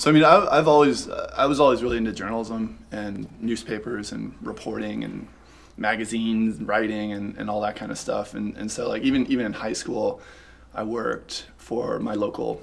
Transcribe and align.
so 0.00 0.08
I 0.08 0.14
mean, 0.14 0.24
I, 0.24 0.46
I've 0.50 0.66
always, 0.66 1.10
I 1.10 1.44
was 1.44 1.60
always 1.60 1.82
really 1.82 1.98
into 1.98 2.10
journalism 2.12 2.78
and 2.90 3.28
newspapers 3.38 4.12
and 4.12 4.34
reporting 4.40 5.04
and 5.04 5.28
magazines, 5.76 6.56
and 6.56 6.66
writing, 6.66 7.12
and, 7.12 7.36
and 7.36 7.50
all 7.50 7.60
that 7.60 7.76
kind 7.76 7.92
of 7.92 7.98
stuff. 7.98 8.32
And, 8.32 8.56
and 8.56 8.72
so 8.72 8.88
like 8.88 9.02
even 9.02 9.26
even 9.26 9.44
in 9.44 9.52
high 9.52 9.74
school, 9.74 10.22
I 10.74 10.84
worked 10.84 11.48
for 11.58 11.98
my 11.98 12.14
local. 12.14 12.62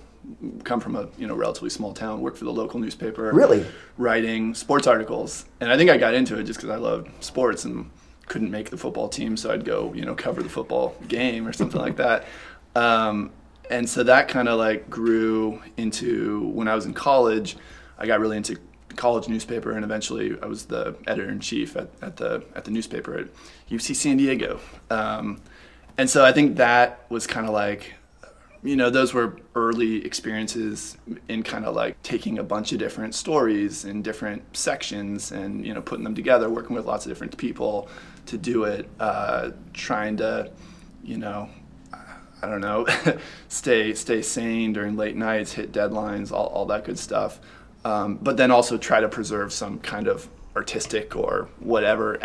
Come 0.64 0.80
from 0.80 0.96
a 0.96 1.10
you 1.20 1.28
know 1.28 1.36
relatively 1.36 1.70
small 1.70 1.94
town, 1.94 2.22
worked 2.22 2.40
for 2.40 2.46
the 2.46 2.52
local 2.52 2.80
newspaper. 2.80 3.32
Really? 3.32 3.64
Writing 4.00 4.56
sports 4.56 4.88
articles, 4.88 5.46
and 5.62 5.72
I 5.72 5.78
think 5.78 5.92
I 5.92 5.98
got 5.98 6.16
into 6.16 6.40
it 6.40 6.46
just 6.46 6.60
because 6.60 6.72
I 6.72 6.78
loved 6.78 7.24
sports 7.24 7.66
and 7.66 7.92
couldn't 8.26 8.50
make 8.50 8.72
the 8.72 8.78
football 8.78 9.10
team, 9.10 9.38
so 9.38 9.52
I'd 9.52 9.64
go 9.64 9.94
you 9.94 10.06
know 10.06 10.16
cover 10.16 10.42
the 10.42 10.50
football 10.50 10.96
game 11.08 11.48
or 11.48 11.54
something 11.54 11.80
like 11.80 11.98
that. 11.98 12.26
Um, 12.76 13.30
and 13.70 13.90
so 13.90 14.04
that 14.04 14.28
kind 14.28 14.48
of 14.48 14.58
like 14.58 14.90
grew 14.90 15.62
into 15.78 16.48
when 16.50 16.68
I 16.68 16.76
was 16.76 16.86
in 16.86 16.94
college. 16.94 17.58
I 17.98 18.06
got 18.06 18.20
really 18.20 18.38
into 18.38 18.58
college 18.96 19.28
newspaper, 19.28 19.72
and 19.72 19.84
eventually 19.84 20.38
I 20.42 20.46
was 20.46 20.66
the 20.66 20.96
editor 21.08 21.30
in 21.30 21.40
chief 21.40 21.76
at, 21.76 21.90
at 22.02 22.18
the 22.18 22.44
at 22.56 22.66
the 22.66 22.72
newspaper 22.72 23.18
at 23.18 23.28
UC 23.70 23.96
San 23.96 24.18
Diego. 24.18 24.60
Um, 24.90 25.42
and 25.98 26.10
so 26.10 26.24
I 26.24 26.32
think 26.32 26.58
that 26.58 27.06
was 27.10 27.26
kind 27.26 27.48
of 27.48 27.54
like, 27.54 27.94
you 28.62 28.76
know, 28.76 28.90
those 28.90 29.14
were 29.14 29.38
early 29.56 30.06
experiences 30.06 30.98
in 31.28 31.42
kind 31.42 31.66
of 31.66 31.76
like 31.76 32.02
taking 32.04 32.38
a 32.38 32.44
bunch 32.44 32.72
of 32.72 32.78
different 32.78 33.16
stories 33.16 33.86
in 33.86 34.04
different 34.04 34.44
sections 34.56 35.32
and 35.32 35.66
you 35.66 35.74
know 35.74 35.82
putting 35.82 36.04
them 36.04 36.16
together, 36.16 36.50
working 36.50 36.76
with 36.76 36.86
lots 36.86 37.06
of 37.06 37.12
different 37.12 37.38
people 37.38 37.90
to 38.28 38.38
do 38.38 38.66
it, 38.66 38.90
uh, 39.00 39.52
trying 39.74 40.18
to, 40.18 40.52
you 41.04 41.18
know, 41.18 41.50
I 42.42 42.48
don't 42.48 42.62
know, 42.62 42.86
stay 43.50 43.94
stay 43.94 44.22
sane 44.22 44.74
during 44.74 44.96
late 44.96 45.16
nights, 45.16 45.54
hit 45.54 45.72
deadlines, 45.72 46.32
all, 46.32 46.48
all 46.48 46.66
that 46.68 46.86
good 46.86 47.00
stuff 47.00 47.40
um, 47.88 48.20
but 48.22 48.36
then 48.36 48.52
also 48.52 48.78
try 48.78 49.00
to 49.00 49.08
preserve 49.08 49.54
some 49.54 49.80
kind 49.80 50.08
of 50.08 50.28
artistic 50.58 51.16
or 51.16 51.48
whatever 51.60 52.20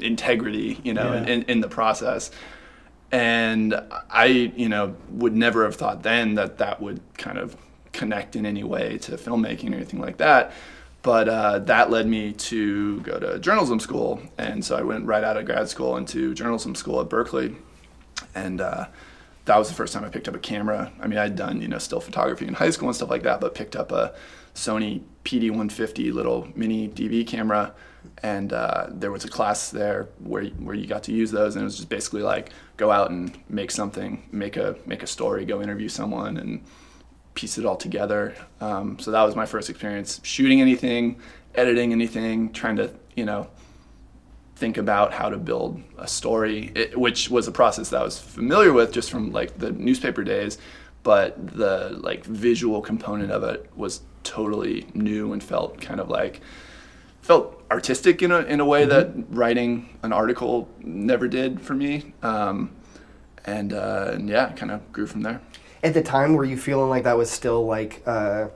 integrity, 0.00 0.78
you 0.84 0.94
know, 0.94 1.12
yeah. 1.12 1.26
in, 1.26 1.42
in 1.44 1.60
the 1.60 1.68
process. 1.68 2.30
And 3.10 3.74
I, 4.10 4.26
you 4.26 4.68
know, 4.68 4.94
would 5.10 5.34
never 5.34 5.64
have 5.64 5.74
thought 5.74 6.04
then 6.04 6.34
that 6.34 6.58
that 6.58 6.80
would 6.80 7.00
kind 7.16 7.38
of 7.38 7.56
connect 7.92 8.36
in 8.36 8.46
any 8.46 8.62
way 8.62 8.98
to 8.98 9.16
filmmaking 9.16 9.72
or 9.72 9.76
anything 9.76 10.00
like 10.00 10.18
that. 10.18 10.52
But 11.02 11.28
uh, 11.28 11.58
that 11.60 11.90
led 11.90 12.06
me 12.06 12.32
to 12.32 13.00
go 13.00 13.18
to 13.18 13.38
journalism 13.38 13.80
school, 13.80 14.20
and 14.36 14.64
so 14.64 14.76
I 14.76 14.82
went 14.82 15.06
right 15.06 15.24
out 15.24 15.36
of 15.36 15.46
grad 15.46 15.68
school 15.68 15.96
into 15.96 16.34
journalism 16.34 16.74
school 16.74 17.00
at 17.00 17.08
Berkeley, 17.08 17.56
and 18.34 18.60
uh, 18.60 18.86
that 19.48 19.56
was 19.56 19.68
the 19.68 19.74
first 19.74 19.94
time 19.94 20.04
I 20.04 20.10
picked 20.10 20.28
up 20.28 20.34
a 20.34 20.38
camera. 20.38 20.92
I 21.00 21.06
mean, 21.06 21.18
I'd 21.18 21.34
done 21.34 21.62
you 21.62 21.68
know 21.68 21.78
still 21.78 22.00
photography 22.00 22.46
in 22.46 22.52
high 22.52 22.68
school 22.68 22.88
and 22.88 22.94
stuff 22.94 23.08
like 23.08 23.22
that, 23.22 23.40
but 23.40 23.54
picked 23.54 23.76
up 23.76 23.90
a 23.90 24.14
Sony 24.54 25.00
PD150 25.24 26.12
little 26.12 26.46
mini 26.54 26.88
DV 26.88 27.26
camera, 27.26 27.74
and 28.22 28.52
uh, 28.52 28.88
there 28.90 29.10
was 29.10 29.24
a 29.24 29.28
class 29.28 29.70
there 29.70 30.10
where 30.18 30.44
where 30.44 30.74
you 30.74 30.86
got 30.86 31.02
to 31.04 31.12
use 31.12 31.30
those, 31.30 31.56
and 31.56 31.62
it 31.62 31.64
was 31.64 31.78
just 31.78 31.88
basically 31.88 32.20
like 32.20 32.50
go 32.76 32.90
out 32.90 33.10
and 33.10 33.38
make 33.48 33.70
something, 33.70 34.28
make 34.30 34.58
a 34.58 34.76
make 34.84 35.02
a 35.02 35.06
story, 35.06 35.46
go 35.46 35.62
interview 35.62 35.88
someone, 35.88 36.36
and 36.36 36.62
piece 37.34 37.56
it 37.56 37.64
all 37.64 37.76
together. 37.76 38.34
Um, 38.60 38.98
so 38.98 39.10
that 39.12 39.22
was 39.22 39.34
my 39.34 39.46
first 39.46 39.70
experience 39.70 40.20
shooting 40.24 40.60
anything, 40.60 41.22
editing 41.54 41.92
anything, 41.92 42.52
trying 42.52 42.76
to 42.76 42.92
you 43.16 43.24
know 43.24 43.48
think 44.58 44.76
about 44.76 45.12
how 45.12 45.28
to 45.28 45.36
build 45.36 45.82
a 45.96 46.06
story, 46.06 46.72
it, 46.74 46.98
which 46.98 47.30
was 47.30 47.48
a 47.48 47.52
process 47.52 47.90
that 47.90 48.00
I 48.00 48.04
was 48.04 48.18
familiar 48.18 48.72
with 48.72 48.92
just 48.92 49.10
from 49.10 49.32
like 49.32 49.58
the 49.58 49.72
newspaper 49.72 50.24
days 50.24 50.58
but 51.02 51.56
the 51.56 51.96
like 52.02 52.24
visual 52.24 52.80
component 52.80 53.30
of 53.30 53.42
it 53.42 53.70
was 53.74 54.02
totally 54.24 54.86
new 54.94 55.32
and 55.32 55.42
felt 55.42 55.80
kind 55.80 56.00
of 56.00 56.08
like 56.10 56.40
felt 57.22 57.62
artistic 57.70 58.22
in 58.22 58.30
a 58.30 58.40
in 58.40 58.60
a 58.60 58.64
way 58.64 58.82
mm-hmm. 58.86 58.90
that 58.90 59.26
writing 59.30 59.98
an 60.02 60.12
article 60.12 60.68
never 60.80 61.28
did 61.28 61.60
for 61.60 61.74
me. 61.74 62.12
Um, 62.22 62.72
and, 63.44 63.72
uh, 63.72 64.10
and 64.12 64.28
yeah, 64.28 64.52
kind 64.52 64.70
of 64.70 64.92
grew 64.92 65.06
from 65.06 65.22
there. 65.22 65.40
At 65.82 65.94
the 65.94 66.02
time, 66.02 66.34
were 66.34 66.44
you 66.44 66.58
feeling 66.58 66.90
like 66.90 67.04
that 67.04 67.16
was 67.16 67.30
still 67.30 67.64
like 67.64 68.02
uh, 68.04 68.48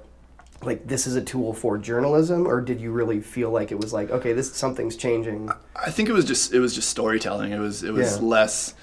like 0.65 0.87
this 0.87 1.07
is 1.07 1.17
a 1.17 1.23
tool 1.23 1.53
for 1.53 1.79
journalism, 1.79 2.47
or 2.47 2.61
did 2.61 2.81
you 2.81 2.93
really 2.93 3.21
feel 3.21 3.51
like 3.51 3.73
it 3.73 3.79
was 3.79 3.93
like 3.93 4.11
okay, 4.11 4.33
this 4.33 4.55
something's 4.55 4.97
changing? 4.97 5.51
I 5.75 5.91
think 5.91 6.09
it 6.09 6.13
was 6.13 6.25
just 6.25 6.53
it 6.53 6.61
was 6.61 6.75
just 6.75 6.89
storytelling. 6.89 7.53
It 7.53 7.59
was 7.59 7.83
it 7.83 7.93
was 7.93 8.17
yeah. 8.17 8.23
less. 8.23 8.75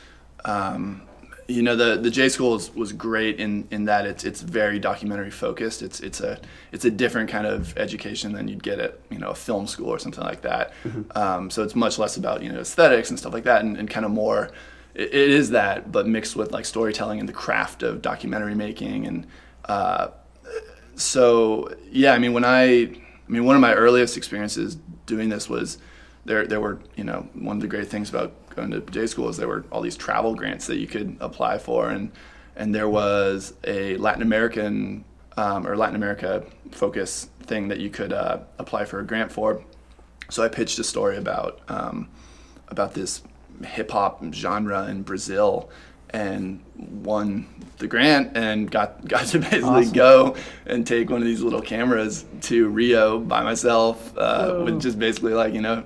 Um, 0.45 1.03
you 1.47 1.63
know 1.63 1.75
the 1.75 1.97
the 1.97 2.11
J 2.11 2.29
school 2.29 2.51
was, 2.51 2.73
was 2.75 2.93
great 2.93 3.39
in, 3.39 3.67
in 3.71 3.85
that 3.85 4.05
it's 4.05 4.23
it's 4.23 4.41
very 4.41 4.77
documentary 4.77 5.31
focused. 5.31 5.81
It's 5.81 5.99
it's 5.99 6.21
a 6.21 6.39
it's 6.71 6.85
a 6.85 6.91
different 6.91 7.29
kind 7.29 7.47
of 7.47 7.75
education 7.75 8.33
than 8.33 8.47
you'd 8.47 8.61
get 8.61 8.79
at 8.79 8.99
you 9.09 9.17
know 9.17 9.29
a 9.29 9.35
film 9.35 9.65
school 9.65 9.89
or 9.89 9.97
something 9.97 10.23
like 10.23 10.41
that. 10.41 10.73
Mm-hmm. 10.83 11.17
Um, 11.17 11.49
so 11.49 11.63
it's 11.63 11.75
much 11.75 11.97
less 11.97 12.17
about 12.17 12.43
you 12.43 12.51
know 12.51 12.59
aesthetics 12.59 13.09
and 13.09 13.17
stuff 13.17 13.33
like 13.33 13.45
that, 13.45 13.63
and, 13.63 13.77
and 13.77 13.89
kind 13.89 14.05
of 14.05 14.11
more 14.11 14.51
it, 14.93 15.13
it 15.13 15.29
is 15.29 15.51
that, 15.51 15.91
but 15.91 16.07
mixed 16.07 16.35
with 16.35 16.51
like 16.51 16.65
storytelling 16.65 17.19
and 17.19 17.27
the 17.27 17.33
craft 17.33 17.83
of 17.83 18.01
documentary 18.01 18.55
making. 18.55 19.07
And 19.07 19.27
uh, 19.65 20.09
so 20.99 21.73
yeah, 21.91 22.13
I 22.13 22.19
mean 22.19 22.33
when 22.33 22.45
I 22.45 22.65
I 22.65 22.91
mean 23.27 23.45
one 23.45 23.55
of 23.55 23.61
my 23.61 23.73
earliest 23.73 24.17
experiences 24.17 24.77
doing 25.05 25.29
this 25.29 25.49
was 25.49 25.77
there 26.25 26.45
there 26.45 26.59
were 26.59 26.79
you 26.95 27.03
know 27.03 27.27
one 27.33 27.57
of 27.57 27.61
the 27.61 27.67
great 27.67 27.87
things 27.87 28.09
about 28.09 28.33
going 28.55 28.71
to 28.71 28.81
J 28.81 29.07
school 29.07 29.29
is 29.29 29.37
there 29.37 29.47
were 29.47 29.65
all 29.71 29.81
these 29.81 29.95
travel 29.95 30.35
grants 30.35 30.67
that 30.67 30.77
you 30.77 30.87
could 30.87 31.17
apply 31.19 31.57
for, 31.57 31.89
and 31.89 32.11
and 32.55 32.75
there 32.75 32.89
was 32.89 33.53
a 33.63 33.95
Latin 33.97 34.21
American 34.21 35.05
um, 35.37 35.65
or 35.65 35.77
Latin 35.77 35.95
America 35.95 36.43
focus 36.71 37.29
thing 37.43 37.69
that 37.69 37.79
you 37.79 37.89
could 37.89 38.13
uh, 38.13 38.39
apply 38.57 38.85
for 38.85 38.99
a 38.99 39.05
grant 39.05 39.31
for. 39.31 39.63
So 40.29 40.43
I 40.43 40.49
pitched 40.49 40.77
a 40.79 40.83
story 40.83 41.17
about 41.17 41.61
um, 41.69 42.09
about 42.67 42.93
this 42.93 43.23
hip 43.63 43.91
hop 43.91 44.23
genre 44.33 44.87
in 44.87 45.03
Brazil 45.03 45.69
and 46.11 46.63
won 46.75 47.47
the 47.77 47.87
grant 47.87 48.35
and 48.35 48.69
got 48.69 49.05
got 49.07 49.25
to 49.27 49.39
basically 49.39 49.61
awesome. 49.69 49.93
go 49.93 50.35
and 50.65 50.85
take 50.85 51.09
one 51.09 51.21
of 51.21 51.27
these 51.27 51.41
little 51.41 51.61
cameras 51.61 52.25
to 52.41 52.67
Rio 52.69 53.19
by 53.19 53.43
myself 53.43 54.15
uh, 54.17 54.61
with 54.63 54.81
just 54.81 54.99
basically 54.99 55.33
like 55.33 55.53
you 55.53 55.61
know 55.61 55.83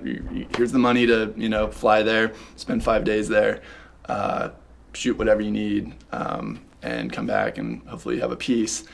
here's 0.56 0.72
the 0.72 0.78
money 0.78 1.06
to 1.06 1.32
you 1.36 1.48
know 1.48 1.68
fly 1.70 2.02
there 2.02 2.32
spend 2.56 2.82
five 2.82 3.04
days 3.04 3.28
there 3.28 3.62
uh, 4.06 4.50
shoot 4.92 5.16
whatever 5.16 5.40
you 5.40 5.50
need 5.50 5.94
um, 6.12 6.60
and 6.82 7.12
come 7.12 7.26
back 7.26 7.58
and 7.58 7.82
hopefully 7.88 8.20
have 8.20 8.32
a 8.32 8.36
piece 8.36 8.84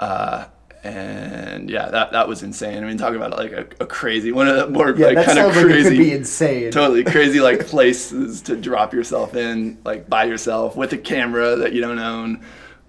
uh, 0.00 0.46
and 0.82 1.68
yeah, 1.68 1.90
that 1.90 2.12
that 2.12 2.26
was 2.26 2.42
insane. 2.42 2.82
I 2.82 2.86
mean, 2.86 2.96
talk 2.96 3.14
about 3.14 3.36
like 3.36 3.52
a, 3.52 3.66
a 3.80 3.86
crazy 3.86 4.32
one 4.32 4.48
of 4.48 4.56
the 4.56 4.66
more 4.68 4.90
yeah, 4.96 5.08
like 5.08 5.26
kind 5.26 5.38
of 5.38 5.52
crazy, 5.52 5.68
like 5.68 5.76
it 5.76 5.82
could 5.84 5.98
be 5.98 6.12
insane, 6.12 6.70
totally 6.70 7.04
crazy 7.04 7.40
like 7.50 7.66
places 7.66 8.40
to 8.42 8.56
drop 8.56 8.94
yourself 8.94 9.34
in, 9.34 9.78
like 9.84 10.08
by 10.08 10.24
yourself 10.24 10.76
with 10.76 10.92
a 10.92 10.98
camera 10.98 11.56
that 11.56 11.72
you 11.74 11.80
don't 11.80 11.98
own, 11.98 12.44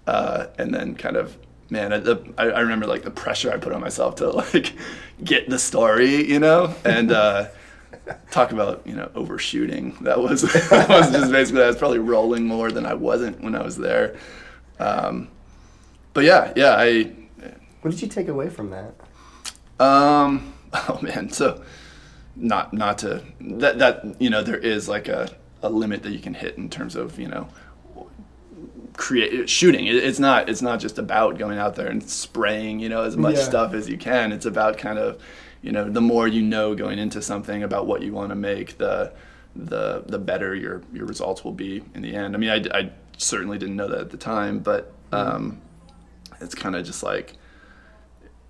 uh, 0.07 0.47
and 0.57 0.73
then 0.73 0.95
kind 0.95 1.17
of 1.17 1.37
man, 1.69 1.93
I, 1.93 1.97
the, 1.99 2.33
I, 2.37 2.45
I, 2.49 2.59
remember 2.61 2.85
like 2.85 3.03
the 3.03 3.11
pressure 3.11 3.51
I 3.51 3.57
put 3.57 3.71
on 3.71 3.79
myself 3.79 4.15
to 4.15 4.29
like 4.53 4.73
get 5.23 5.49
the 5.49 5.59
story, 5.59 6.29
you 6.29 6.39
know, 6.39 6.73
and. 6.85 7.11
Uh, 7.11 7.47
talk 8.31 8.51
about 8.51 8.81
you 8.85 8.95
know 8.95 9.09
overshooting. 9.15 9.95
That 10.01 10.19
was 10.19 10.41
that 10.69 10.89
was 10.89 11.11
just 11.11 11.31
basically 11.31 11.63
I 11.63 11.67
was 11.67 11.75
probably 11.75 11.99
rolling 11.99 12.45
more 12.45 12.71
than 12.71 12.85
I 12.85 12.93
wasn't 12.93 13.41
when 13.41 13.55
I 13.55 13.63
was 13.63 13.77
there. 13.77 14.17
Um, 14.79 15.29
but 16.13 16.23
yeah, 16.23 16.51
yeah, 16.55 16.75
I 16.77 17.11
what 17.81 17.91
did 17.91 18.01
you 18.01 18.07
take 18.07 18.27
away 18.27 18.49
from 18.49 18.69
that? 18.69 18.93
Um, 19.79 20.53
oh 20.73 20.99
man, 21.01 21.29
so 21.29 21.63
not 22.35 22.73
not 22.73 22.97
to 22.99 23.23
that 23.39 23.79
that 23.79 24.21
you 24.21 24.29
know 24.29 24.43
there 24.43 24.57
is 24.57 24.87
like 24.87 25.07
a, 25.07 25.29
a 25.61 25.69
limit 25.69 26.03
that 26.03 26.11
you 26.11 26.19
can 26.19 26.33
hit 26.33 26.57
in 26.57 26.69
terms 26.69 26.95
of 26.95 27.19
you 27.19 27.27
know 27.27 27.47
create 28.93 29.49
shooting 29.49 29.87
it, 29.87 29.95
it's 29.95 30.19
not 30.19 30.49
it's 30.49 30.61
not 30.61 30.79
just 30.79 30.97
about 30.97 31.37
going 31.37 31.57
out 31.57 31.75
there 31.75 31.87
and 31.87 32.07
spraying 32.09 32.79
you 32.79 32.89
know 32.89 33.03
as 33.03 33.17
much 33.17 33.35
yeah. 33.35 33.43
stuff 33.43 33.73
as 33.73 33.89
you 33.89 33.97
can 33.97 34.31
it's 34.31 34.45
about 34.45 34.77
kind 34.77 34.99
of 34.99 35.21
you 35.61 35.71
know 35.71 35.89
the 35.89 36.01
more 36.01 36.27
you 36.27 36.41
know 36.41 36.75
going 36.75 36.99
into 36.99 37.21
something 37.21 37.63
about 37.63 37.87
what 37.87 38.01
you 38.01 38.11
want 38.11 38.29
to 38.29 38.35
make 38.35 38.77
the 38.77 39.11
the 39.55 40.03
the 40.07 40.19
better 40.19 40.55
your 40.55 40.81
your 40.93 41.05
results 41.05 41.43
will 41.43 41.53
be 41.53 41.83
in 41.95 42.01
the 42.01 42.13
end 42.13 42.35
i 42.35 42.37
mean 42.37 42.49
i, 42.49 42.77
I 42.77 42.91
certainly 43.17 43.57
didn't 43.57 43.75
know 43.75 43.87
that 43.87 43.99
at 43.99 44.09
the 44.09 44.17
time 44.17 44.59
but 44.59 44.91
mm-hmm. 45.11 45.35
um, 45.35 45.61
it's 46.39 46.55
kind 46.55 46.75
of 46.75 46.85
just 46.85 47.03
like 47.03 47.33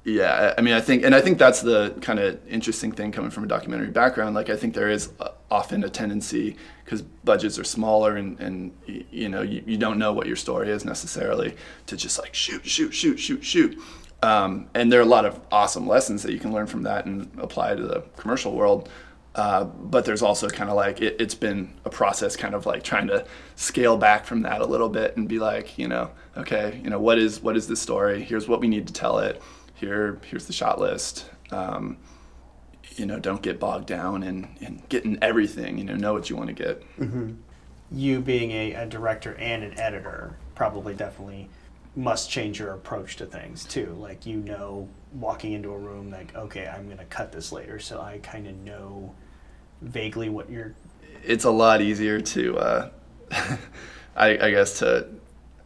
yeah 0.03 0.53
i 0.57 0.62
mean 0.62 0.74
i 0.74 0.81
think 0.81 1.03
and 1.03 1.13
i 1.13 1.21
think 1.21 1.38
that's 1.38 1.62
the 1.62 1.95
kind 2.01 2.19
of 2.19 2.39
interesting 2.48 2.92
thing 2.92 3.12
coming 3.12 3.30
from 3.30 3.44
a 3.44 3.48
documentary 3.48 3.89
background 3.89 4.33
like 4.33 4.50
i 4.50 4.56
think 4.56 4.74
there 4.74 4.89
is 4.89 5.12
uh, 5.19 5.30
often 5.51 5.83
a 5.83 5.89
tendency 5.89 6.56
because 6.83 7.01
budgets 7.01 7.59
are 7.59 7.63
smaller 7.63 8.15
and, 8.15 8.39
and 8.39 8.71
you 8.88 9.30
know 9.30 9.42
you, 9.42 9.62
you 9.65 9.77
don't 9.77 10.00
know 10.00 10.12
what 10.13 10.25
your 10.25 10.36
story 10.36 10.69
is 10.69 10.86
necessarily 10.86 11.56
to 11.86 11.95
just 11.95 12.18
like 12.19 12.33
shoot 12.33 12.65
shoot 12.65 12.92
shoot 12.94 13.18
shoot 13.18 13.44
shoot. 13.44 13.77
Um, 14.24 14.69
and 14.75 14.92
there 14.92 15.00
are 15.00 15.03
a 15.03 15.07
lot 15.07 15.25
of 15.25 15.42
awesome 15.51 15.88
lessons 15.88 16.21
that 16.21 16.31
you 16.31 16.38
can 16.38 16.53
learn 16.53 16.68
from 16.68 16.83
that 16.83 17.07
and 17.07 17.27
apply 17.39 17.74
to 17.74 17.81
the 17.81 18.01
commercial 18.18 18.53
world 18.53 18.88
uh, 19.33 19.63
but 19.63 20.03
there's 20.03 20.21
also 20.21 20.50
kind 20.50 20.69
of 20.69 20.75
like 20.75 21.01
it, 21.01 21.19
has 21.19 21.33
been 21.33 21.74
a 21.86 21.89
process 21.89 22.36
kind 22.36 22.53
of 22.53 22.65
like 22.65 22.83
trying 22.83 23.07
to 23.07 23.25
scale 23.56 23.95
back 23.95 24.25
from 24.25 24.42
that 24.42 24.59
a 24.62 24.65
little 24.65 24.89
bit 24.89 25.15
and 25.15 25.30
be 25.30 25.39
like 25.39 25.77
you 25.77 25.88
know 25.88 26.12
okay 26.36 26.80
you 26.83 26.89
know 26.89 27.00
what 27.00 27.18
is 27.18 27.42
what 27.42 27.56
is 27.56 27.68
this 27.68 27.81
story? 27.81 28.24
Here's 28.24 28.48
what 28.48 28.59
we 28.59 28.68
need 28.68 28.88
to 28.88 28.94
tell 28.94 29.19
it 29.19 29.42
here 29.81 30.19
here's 30.25 30.48
the 30.48 30.54
shot 30.54 30.80
list. 30.80 31.25
Um, 31.51 31.98
you 32.95 33.06
know, 33.06 33.19
don't 33.19 33.42
get 33.42 33.60
bogged 33.60 33.88
down 33.88 34.24
in, 34.24 34.48
in 34.60 34.83
getting 34.89 35.18
everything. 35.22 35.78
You 35.78 35.83
know, 35.83 35.95
know 35.95 36.13
what 36.13 36.30
you 36.30 36.38
want 36.38 36.48
to 36.48 36.54
get. 36.54 36.83
You 37.92 38.22
being 38.22 38.51
a, 38.51 38.74
a 38.74 38.86
director 38.86 39.36
and 39.36 39.63
an 39.63 39.78
editor 39.78 40.38
probably 40.56 40.94
definitely 40.94 41.50
must 41.95 42.30
change 42.30 42.60
your 42.60 42.74
approach 42.74 43.18
to 43.18 43.25
things 43.25 43.66
too. 43.66 43.95
Like 44.00 44.25
you 44.25 44.38
know, 44.38 44.88
walking 45.13 45.51
into 45.54 45.72
a 45.72 45.78
room, 45.78 46.10
like 46.10 46.34
okay, 46.36 46.68
I'm 46.68 46.88
gonna 46.88 47.06
cut 47.06 47.31
this 47.34 47.51
later, 47.51 47.80
so 47.80 48.00
I 48.00 48.19
kind 48.19 48.48
of 48.48 48.56
know 48.57 49.13
vaguely 49.81 50.30
what 50.30 50.50
you're. 50.50 50.74
It's 51.24 51.44
a 51.44 51.51
lot 51.51 51.81
easier 51.81 52.19
to, 52.19 52.57
uh, 52.57 52.89
I, 54.16 54.30
I 54.38 54.51
guess 54.51 54.80
to, 54.80 55.07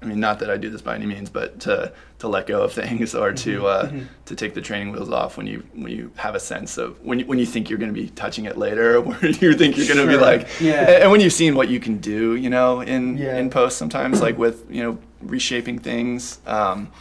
I 0.05 0.07
mean, 0.07 0.19
not 0.19 0.37
that 0.39 0.51
I 0.51 0.57
do 0.57 0.69
this 0.69 0.81
by 0.83 0.93
any 0.93 1.07
means, 1.07 1.31
but 1.31 1.59
to 1.61 1.91
to 2.19 2.27
let 2.27 2.45
go 2.45 2.61
of 2.61 2.71
things 2.73 3.15
or 3.15 3.33
to 3.33 3.65
uh, 3.65 3.91
to 4.25 4.35
take 4.35 4.53
the 4.53 4.61
training 4.61 4.91
wheels 4.91 5.09
off 5.09 5.35
when 5.35 5.47
you 5.47 5.63
when 5.73 5.91
you 5.91 6.11
have 6.17 6.35
a 6.35 6.39
sense 6.39 6.77
of 6.77 7.03
when 7.03 7.17
you, 7.19 7.25
when 7.25 7.39
you 7.39 7.45
think 7.47 7.69
you're 7.69 7.79
going 7.79 7.93
to 7.93 7.99
be 7.99 8.09
touching 8.09 8.45
it 8.45 8.55
later, 8.55 9.01
where 9.07 9.25
you 9.25 9.53
think 9.55 9.77
you're 9.77 9.87
going 9.87 10.05
to 10.05 10.07
be 10.07 10.15
like, 10.17 10.47
Yeah. 10.61 11.01
and 11.01 11.09
when 11.11 11.21
you've 11.21 11.33
seen 11.33 11.55
what 11.55 11.69
you 11.69 11.79
can 11.79 11.97
do, 11.97 12.35
you 12.35 12.51
know, 12.51 12.81
in 12.81 13.17
Yeah. 13.17 13.35
in 13.37 13.49
post 13.49 13.77
sometimes, 13.79 14.21
like 14.21 14.37
with 14.37 14.69
you 14.69 14.83
know 14.83 14.99
reshaping 15.21 15.79
things. 15.79 16.39
Um, 16.45 16.91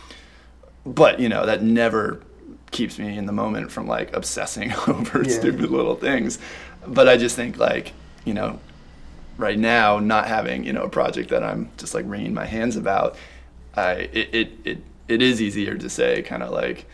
but 0.86 1.20
you 1.20 1.28
know 1.28 1.44
that 1.46 1.62
never 1.62 2.22
keeps 2.70 2.98
me 2.98 3.16
in 3.18 3.26
the 3.26 3.32
moment 3.32 3.70
from 3.70 3.86
like 3.86 4.14
obsessing 4.16 4.72
over 4.88 5.22
Yeah. 5.22 5.38
stupid 5.38 5.70
little 5.70 5.94
things. 5.94 6.38
But 6.86 7.08
I 7.08 7.16
just 7.18 7.36
think 7.36 7.58
like 7.58 7.92
you 8.24 8.32
know 8.34 8.58
right 9.36 9.58
now 9.58 9.98
not 9.98 10.26
having 10.28 10.64
you 10.64 10.72
know 10.72 10.82
a 10.84 10.88
project 10.88 11.30
that 11.30 11.42
I'm 11.42 11.70
just 11.76 11.94
like 11.94 12.04
wringing 12.08 12.34
my 12.34 12.46
hands 12.46 12.76
about, 12.76 13.16
I 13.76 13.92
it 14.12 14.28
it 14.34 14.52
it, 14.64 14.78
it 15.08 15.22
is 15.22 15.40
easier 15.42 15.76
to 15.76 15.88
say 15.90 16.22
kind 16.22 16.42
of 16.42 16.50
like 16.50 16.86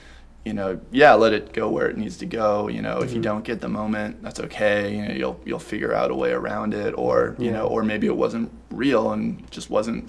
you 0.44 0.54
know 0.54 0.80
yeah 0.90 1.12
let 1.14 1.32
it 1.34 1.52
go 1.52 1.68
where 1.68 1.86
it 1.88 1.98
needs 1.98 2.16
to 2.16 2.24
go 2.26 2.66
you 2.68 2.80
know 2.80 3.00
if 3.02 3.12
you 3.12 3.20
don't 3.20 3.44
get 3.44 3.60
the 3.60 3.68
moment 3.68 4.22
that's 4.22 4.40
okay 4.40 4.96
you 4.96 5.02
know 5.06 5.12
you'll 5.14 5.40
you'll 5.44 5.58
figure 5.58 5.92
out 5.94 6.10
a 6.10 6.14
way 6.14 6.32
around 6.32 6.72
it 6.72 6.92
or 6.96 7.36
you 7.38 7.46
Yeah. 7.46 7.52
know 7.58 7.66
or 7.66 7.82
maybe 7.82 8.06
it 8.06 8.16
wasn't 8.16 8.50
real 8.70 9.12
and 9.12 9.48
just 9.50 9.68
wasn't 9.68 10.08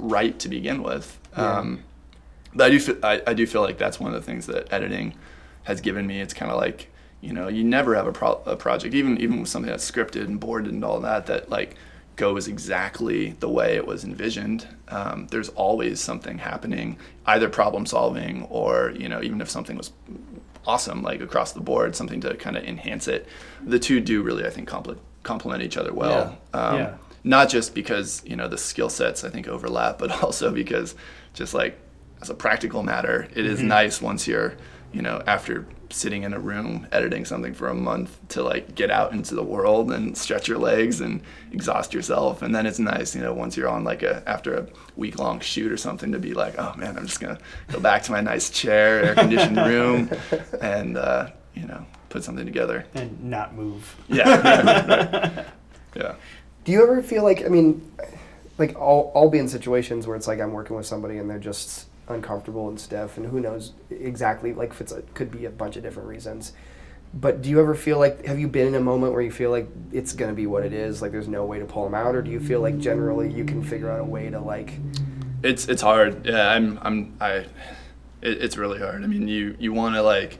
right 0.00 0.38
to 0.38 0.48
begin 0.48 0.82
with 0.82 1.18
Yeah. 1.36 1.58
um, 1.58 1.82
but 2.54 2.64
I 2.64 2.70
do 2.70 2.80
feel, 2.80 2.96
I, 3.02 3.22
I 3.26 3.34
do 3.34 3.46
feel 3.46 3.60
like 3.60 3.76
that's 3.76 4.00
one 4.00 4.14
of 4.14 4.18
the 4.20 4.26
things 4.26 4.46
that 4.46 4.72
editing 4.72 5.12
has 5.64 5.82
given 5.82 6.06
me. 6.06 6.18
It's 6.22 6.32
kind 6.32 6.50
of 6.50 6.56
like 6.56 6.88
you 7.20 7.32
know 7.32 7.48
you 7.48 7.64
never 7.64 7.94
have 7.94 8.06
a, 8.06 8.12
pro- 8.12 8.42
a 8.46 8.56
project 8.56 8.94
even 8.94 9.18
even 9.18 9.40
with 9.40 9.48
something 9.48 9.70
that's 9.70 9.88
scripted 9.90 10.24
and 10.24 10.38
boarded 10.40 10.72
and 10.72 10.84
all 10.84 11.00
that 11.00 11.26
that 11.26 11.50
like 11.50 11.74
goes 12.16 12.48
exactly 12.48 13.30
the 13.38 13.48
way 13.48 13.76
it 13.76 13.86
was 13.86 14.02
envisioned. 14.04 14.66
Um, 14.88 15.28
there's 15.28 15.50
always 15.50 16.00
something 16.00 16.38
happening, 16.38 16.98
either 17.26 17.48
problem 17.48 17.86
solving 17.86 18.42
or 18.44 18.92
you 18.96 19.08
know 19.08 19.22
even 19.22 19.40
if 19.40 19.48
something 19.48 19.76
was 19.76 19.92
awesome 20.66 21.02
like 21.02 21.20
across 21.20 21.52
the 21.52 21.60
board, 21.60 21.94
something 21.96 22.20
to 22.20 22.34
kind 22.36 22.56
of 22.56 22.64
enhance 22.64 23.08
it. 23.08 23.26
The 23.64 23.78
two 23.78 24.00
do 24.00 24.22
really 24.22 24.44
I 24.46 24.50
think 24.50 24.68
complement 24.68 25.00
complement 25.22 25.62
each 25.62 25.76
other 25.76 25.92
well. 25.92 26.38
Yeah. 26.54 26.60
Um, 26.60 26.76
Yeah. 26.78 26.94
Not 27.24 27.48
just 27.50 27.74
because 27.74 28.22
you 28.24 28.36
know 28.36 28.48
the 28.48 28.58
skill 28.58 28.88
sets 28.90 29.24
I 29.24 29.30
think 29.30 29.48
overlap, 29.48 29.98
but 29.98 30.10
also 30.22 30.50
because 30.52 30.94
just 31.34 31.54
like 31.54 31.78
as 32.20 32.30
a 32.30 32.34
practical 32.34 32.82
matter, 32.82 33.28
it 33.34 33.46
is 33.46 33.62
nice 33.62 34.02
once 34.02 34.26
you're, 34.26 34.56
you 34.92 35.02
know, 35.02 35.22
after 35.26 35.66
sitting 35.90 36.22
in 36.22 36.34
a 36.34 36.38
room 36.38 36.86
editing 36.92 37.24
something 37.24 37.54
for 37.54 37.68
a 37.68 37.74
month 37.74 38.18
to 38.28 38.42
like 38.42 38.74
get 38.74 38.90
out 38.90 39.12
into 39.12 39.34
the 39.34 39.42
world 39.42 39.90
and 39.90 40.16
stretch 40.16 40.46
your 40.46 40.58
legs 40.58 41.00
and 41.00 41.22
exhaust 41.52 41.94
yourself. 41.94 42.42
And 42.42 42.54
then 42.54 42.66
it's 42.66 42.78
nice, 42.78 43.14
you 43.14 43.22
know, 43.22 43.32
once 43.32 43.56
you're 43.56 43.68
on 43.68 43.84
like 43.84 44.02
a 44.02 44.22
after 44.28 44.54
a 44.54 44.66
week 44.96 45.18
long 45.18 45.40
shoot 45.40 45.72
or 45.72 45.76
something 45.76 46.12
to 46.12 46.18
be 46.18 46.34
like, 46.34 46.58
oh 46.58 46.74
man, 46.76 46.96
I'm 46.96 47.06
just 47.06 47.20
gonna 47.20 47.38
go 47.70 47.80
back 47.80 48.02
to 48.04 48.12
my 48.12 48.20
nice 48.20 48.50
chair, 48.50 49.02
air 49.02 49.14
conditioned 49.14 49.56
room, 49.56 50.10
and 50.60 50.96
uh, 50.96 51.30
you 51.54 51.66
know, 51.66 51.84
put 52.08 52.24
something 52.24 52.46
together. 52.46 52.84
and 52.94 53.24
not 53.24 53.54
move. 53.54 53.96
Yeah. 54.08 54.28
yeah, 54.28 55.36
right. 55.36 55.46
yeah. 55.96 56.14
Do 56.64 56.72
you 56.72 56.82
ever 56.82 57.02
feel 57.02 57.22
like 57.24 57.44
I 57.44 57.48
mean, 57.48 57.90
like 58.58 58.76
I'll 58.76 59.12
I'll 59.14 59.30
be 59.30 59.38
in 59.38 59.48
situations 59.48 60.06
where 60.06 60.16
it's 60.16 60.28
like 60.28 60.40
I'm 60.40 60.52
working 60.52 60.76
with 60.76 60.86
somebody 60.86 61.18
and 61.18 61.28
they're 61.30 61.38
just 61.38 61.87
uncomfortable 62.08 62.68
and 62.68 62.80
stiff, 62.80 63.16
and 63.16 63.26
who 63.26 63.40
knows 63.40 63.72
exactly 63.90 64.52
like 64.52 64.70
if 64.70 64.80
it's 64.80 64.92
a, 64.92 65.02
could 65.14 65.30
be 65.30 65.44
a 65.44 65.50
bunch 65.50 65.76
of 65.76 65.82
different 65.82 66.08
reasons. 66.08 66.52
But 67.14 67.40
do 67.40 67.48
you 67.48 67.58
ever 67.60 67.74
feel 67.74 67.98
like 67.98 68.26
have 68.26 68.38
you 68.38 68.48
been 68.48 68.66
in 68.66 68.74
a 68.74 68.80
moment 68.80 69.12
where 69.14 69.22
you 69.22 69.30
feel 69.30 69.50
like 69.50 69.68
it's 69.92 70.12
gonna 70.12 70.34
be 70.34 70.46
what 70.46 70.64
it 70.64 70.72
is, 70.72 71.00
like 71.00 71.12
there's 71.12 71.28
no 71.28 71.44
way 71.46 71.58
to 71.58 71.64
pull 71.64 71.84
them 71.84 71.94
out, 71.94 72.14
or 72.14 72.22
do 72.22 72.30
you 72.30 72.40
feel 72.40 72.60
like 72.60 72.78
generally 72.78 73.32
you 73.32 73.44
can 73.44 73.62
figure 73.62 73.90
out 73.90 74.00
a 74.00 74.04
way 74.04 74.28
to 74.30 74.40
like 74.40 74.74
It's 75.42 75.68
it's 75.68 75.82
hard. 75.82 76.26
Yeah, 76.26 76.50
I'm 76.50 76.78
I'm 76.82 77.16
I. 77.20 77.30
It, 78.20 78.42
it's 78.42 78.56
really 78.56 78.78
hard. 78.80 79.04
I 79.04 79.06
mean, 79.06 79.28
you 79.28 79.56
you 79.58 79.72
want 79.72 79.94
to 79.94 80.02
like, 80.02 80.38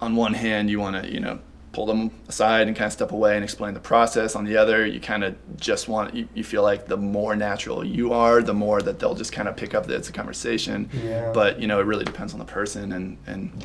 on 0.00 0.16
one 0.16 0.34
hand, 0.34 0.70
you 0.70 0.80
want 0.80 1.02
to 1.02 1.12
you 1.12 1.20
know 1.20 1.38
pull 1.72 1.86
them 1.86 2.10
aside 2.28 2.66
and 2.66 2.76
kind 2.76 2.86
of 2.86 2.92
step 2.92 3.12
away 3.12 3.36
and 3.36 3.44
explain 3.44 3.74
the 3.74 3.80
process. 3.80 4.34
On 4.34 4.44
the 4.44 4.56
other, 4.56 4.84
you 4.86 5.00
kind 5.00 5.22
of 5.22 5.36
just 5.56 5.88
want 5.88 6.14
you, 6.14 6.28
you 6.34 6.42
feel 6.42 6.62
like 6.62 6.86
the 6.86 6.96
more 6.96 7.36
natural 7.36 7.84
you 7.84 8.12
are, 8.12 8.42
the 8.42 8.54
more 8.54 8.82
that 8.82 8.98
they'll 8.98 9.14
just 9.14 9.32
kind 9.32 9.48
of 9.48 9.56
pick 9.56 9.74
up 9.74 9.86
that 9.86 9.94
it's 9.96 10.08
a 10.08 10.12
conversation. 10.12 10.90
Yeah. 11.04 11.30
But 11.32 11.60
you 11.60 11.66
know, 11.68 11.78
it 11.80 11.86
really 11.86 12.04
depends 12.04 12.32
on 12.32 12.38
the 12.38 12.44
person 12.44 12.92
and 12.92 13.18
and 13.26 13.64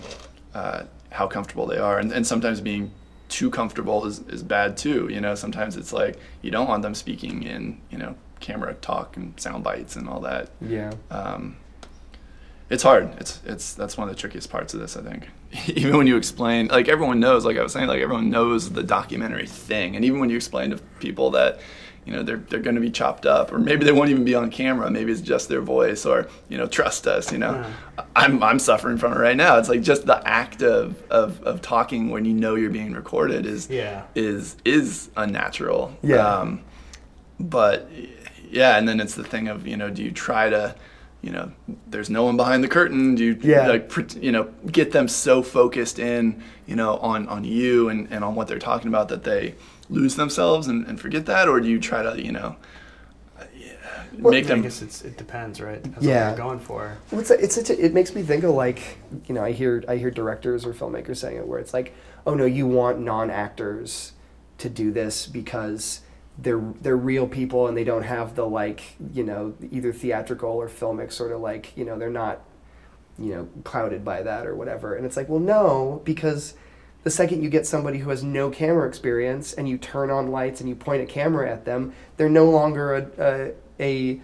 uh, 0.53 0.83
how 1.09 1.27
comfortable 1.27 1.65
they 1.65 1.77
are, 1.77 1.97
and 1.99 2.11
and 2.11 2.25
sometimes 2.27 2.61
being 2.61 2.91
too 3.27 3.49
comfortable 3.49 4.05
is, 4.05 4.19
is 4.27 4.43
bad 4.43 4.77
too. 4.77 5.07
You 5.11 5.19
know, 5.19 5.33
sometimes 5.33 5.75
it's 5.75 5.91
like 5.91 6.17
you 6.43 6.51
don't 6.51 6.67
want 6.67 6.83
them 6.83 6.93
speaking 6.93 7.41
in 7.43 7.81
you 7.89 7.97
know 7.97 8.15
camera 8.39 8.75
talk 8.75 9.17
and 9.17 9.37
sound 9.39 9.63
bites 9.63 9.95
and 9.95 10.07
all 10.07 10.19
that. 10.21 10.49
yeah 10.61 10.91
Um, 11.09 11.55
it's 12.69 12.83
hard. 12.83 13.15
It's 13.19 13.41
it's 13.45 13.73
that's 13.73 13.97
one 13.97 14.07
of 14.07 14.15
the 14.15 14.19
trickiest 14.19 14.49
parts 14.49 14.73
of 14.73 14.79
this. 14.79 14.95
I 14.95 15.01
think. 15.01 15.27
even 15.67 15.97
when 15.97 16.07
you 16.07 16.17
explain, 16.17 16.67
like 16.67 16.87
everyone 16.87 17.19
knows, 17.19 17.45
like 17.45 17.57
I 17.57 17.63
was 17.63 17.73
saying, 17.73 17.87
like 17.87 18.01
everyone 18.01 18.29
knows 18.29 18.71
the 18.71 18.83
documentary 18.83 19.47
thing, 19.47 19.95
and 19.95 20.03
even 20.05 20.19
when 20.19 20.29
you 20.29 20.35
explain 20.35 20.71
to 20.71 20.77
people 20.99 21.31
that. 21.31 21.59
You 22.07 22.13
know 22.13 22.21
they're 22.21 22.37
they're 22.37 22.59
going 22.59 22.75
to 22.75 22.81
be 22.81 22.91
chopped 22.91 23.25
up, 23.25 23.51
or 23.51 23.57
maybe 23.57 23.83
they 23.83 23.91
won't 23.91 24.11
even 24.11 24.23
be 24.23 24.35
on 24.35 24.51
camera. 24.51 24.91
Maybe 24.91 25.11
it's 25.11 25.21
just 25.21 25.49
their 25.49 25.59
voice, 25.59 26.05
or 26.05 26.27
you 26.49 26.55
know, 26.59 26.67
trust 26.67 27.07
us. 27.07 27.31
You 27.31 27.39
know, 27.39 27.65
I'm 28.15 28.43
I'm 28.43 28.59
suffering 28.59 28.99
from 28.99 29.13
it 29.13 29.17
right 29.17 29.35
now. 29.35 29.57
It's 29.57 29.69
like 29.69 29.81
just 29.81 30.05
the 30.05 30.21
act 30.23 30.61
of, 30.61 31.01
of 31.09 31.41
of 31.41 31.63
talking 31.63 32.11
when 32.11 32.23
you 32.23 32.35
know 32.35 32.53
you're 32.53 32.69
being 32.69 32.93
recorded 32.93 33.47
is 33.47 33.71
Yeah. 33.71 34.03
is 34.13 34.55
is 34.63 35.09
unnatural. 35.17 35.97
Yeah. 36.03 36.17
Um, 36.17 36.61
but 37.39 37.89
yeah, 38.51 38.77
and 38.77 38.87
then 38.87 38.99
it's 38.99 39.15
the 39.15 39.23
thing 39.23 39.47
of 39.47 39.65
you 39.65 39.75
know, 39.75 39.89
do 39.89 40.03
you 40.03 40.11
try 40.11 40.47
to, 40.51 40.75
you 41.25 41.31
know, 41.31 41.51
there's 41.87 42.09
no 42.11 42.23
one 42.23 42.37
behind 42.37 42.63
the 42.63 42.67
curtain. 42.67 43.15
Do 43.15 43.23
you 43.23 43.37
Yeah. 43.41 43.67
like 43.67 43.91
you 44.21 44.31
know 44.31 44.43
get 44.71 44.91
them 44.91 45.07
so 45.07 45.41
focused 45.41 45.97
in 45.97 46.43
you 46.67 46.75
know 46.75 46.97
on 46.97 47.27
on 47.27 47.43
you 47.43 47.89
and 47.89 48.07
and 48.11 48.23
on 48.23 48.35
what 48.35 48.47
they're 48.47 48.59
talking 48.59 48.89
about 48.89 49.09
that 49.09 49.23
they 49.23 49.55
lose 49.89 50.15
themselves 50.15 50.67
and, 50.67 50.85
and 50.87 51.01
forget 51.01 51.25
that, 51.25 51.47
or 51.49 51.59
do 51.59 51.67
you 51.67 51.79
try 51.79 52.03
to 52.03 52.21
you 52.23 52.31
know 52.31 52.55
yeah, 53.57 53.73
Well, 54.19 54.31
make 54.31 54.45
them. 54.47 54.59
I 54.59 54.63
guess 54.63 54.81
it's, 54.83 55.03
it 55.03 55.17
depends, 55.17 55.59
right? 55.59 55.81
Depends 55.81 56.05
Yeah. 56.05 56.29
what 56.29 56.37
you're 56.37 56.47
going 56.47 56.59
for. 56.59 56.97
Well, 57.11 57.21
it's, 57.21 57.31
it's 57.31 57.55
such 57.55 57.69
a, 57.71 57.85
it 57.85 57.93
makes 57.93 58.13
me 58.13 58.21
think 58.21 58.43
of 58.43 58.51
like 58.51 58.99
you 59.27 59.33
know 59.33 59.43
I 59.43 59.51
hear 59.51 59.83
I 59.87 59.97
hear 59.97 60.11
directors 60.11 60.63
or 60.63 60.73
filmmakers 60.73 61.17
saying 61.17 61.37
it 61.37 61.47
where 61.47 61.59
it's 61.59 61.73
like 61.73 61.93
oh 62.27 62.35
no 62.35 62.45
you 62.45 62.67
want 62.67 62.99
non 62.99 63.31
actors 63.31 64.11
to 64.59 64.69
do 64.69 64.91
this 64.91 65.25
because 65.25 66.01
they're 66.37 66.61
they're 66.81 66.97
real 66.97 67.27
people 67.27 67.67
and 67.67 67.77
they 67.77 67.83
don't 67.83 68.03
have 68.03 68.35
the 68.35 68.45
like 68.45 68.95
you 69.13 69.23
know 69.23 69.53
either 69.71 69.93
theatrical 69.93 70.49
or 70.49 70.67
filmic 70.67 71.11
sort 71.11 71.31
of 71.31 71.39
like 71.41 71.71
you 71.77 71.85
know 71.85 71.97
they're 71.97 72.09
not 72.09 72.41
you 73.17 73.33
know 73.33 73.47
clouded 73.63 74.03
by 74.03 74.21
that 74.21 74.45
or 74.45 74.53
whatever 74.55 74.95
and 74.95 75.05
it's 75.05 75.15
like 75.15 75.29
well 75.29 75.39
no 75.39 76.01
because 76.03 76.53
the 77.03 77.09
second 77.09 77.41
you 77.43 77.49
get 77.49 77.65
somebody 77.65 77.99
who 77.99 78.09
has 78.09 78.21
no 78.23 78.49
camera 78.49 78.87
experience 78.87 79.53
and 79.53 79.69
you 79.69 79.77
turn 79.77 80.09
on 80.09 80.27
lights 80.31 80.59
and 80.59 80.67
you 80.67 80.75
point 80.75 81.01
a 81.01 81.05
camera 81.05 81.49
at 81.49 81.63
them 81.63 81.93
they're 82.17 82.27
no 82.27 82.49
longer 82.49 82.95
a, 82.95 83.07
a, 83.19 83.53
a 83.79 84.21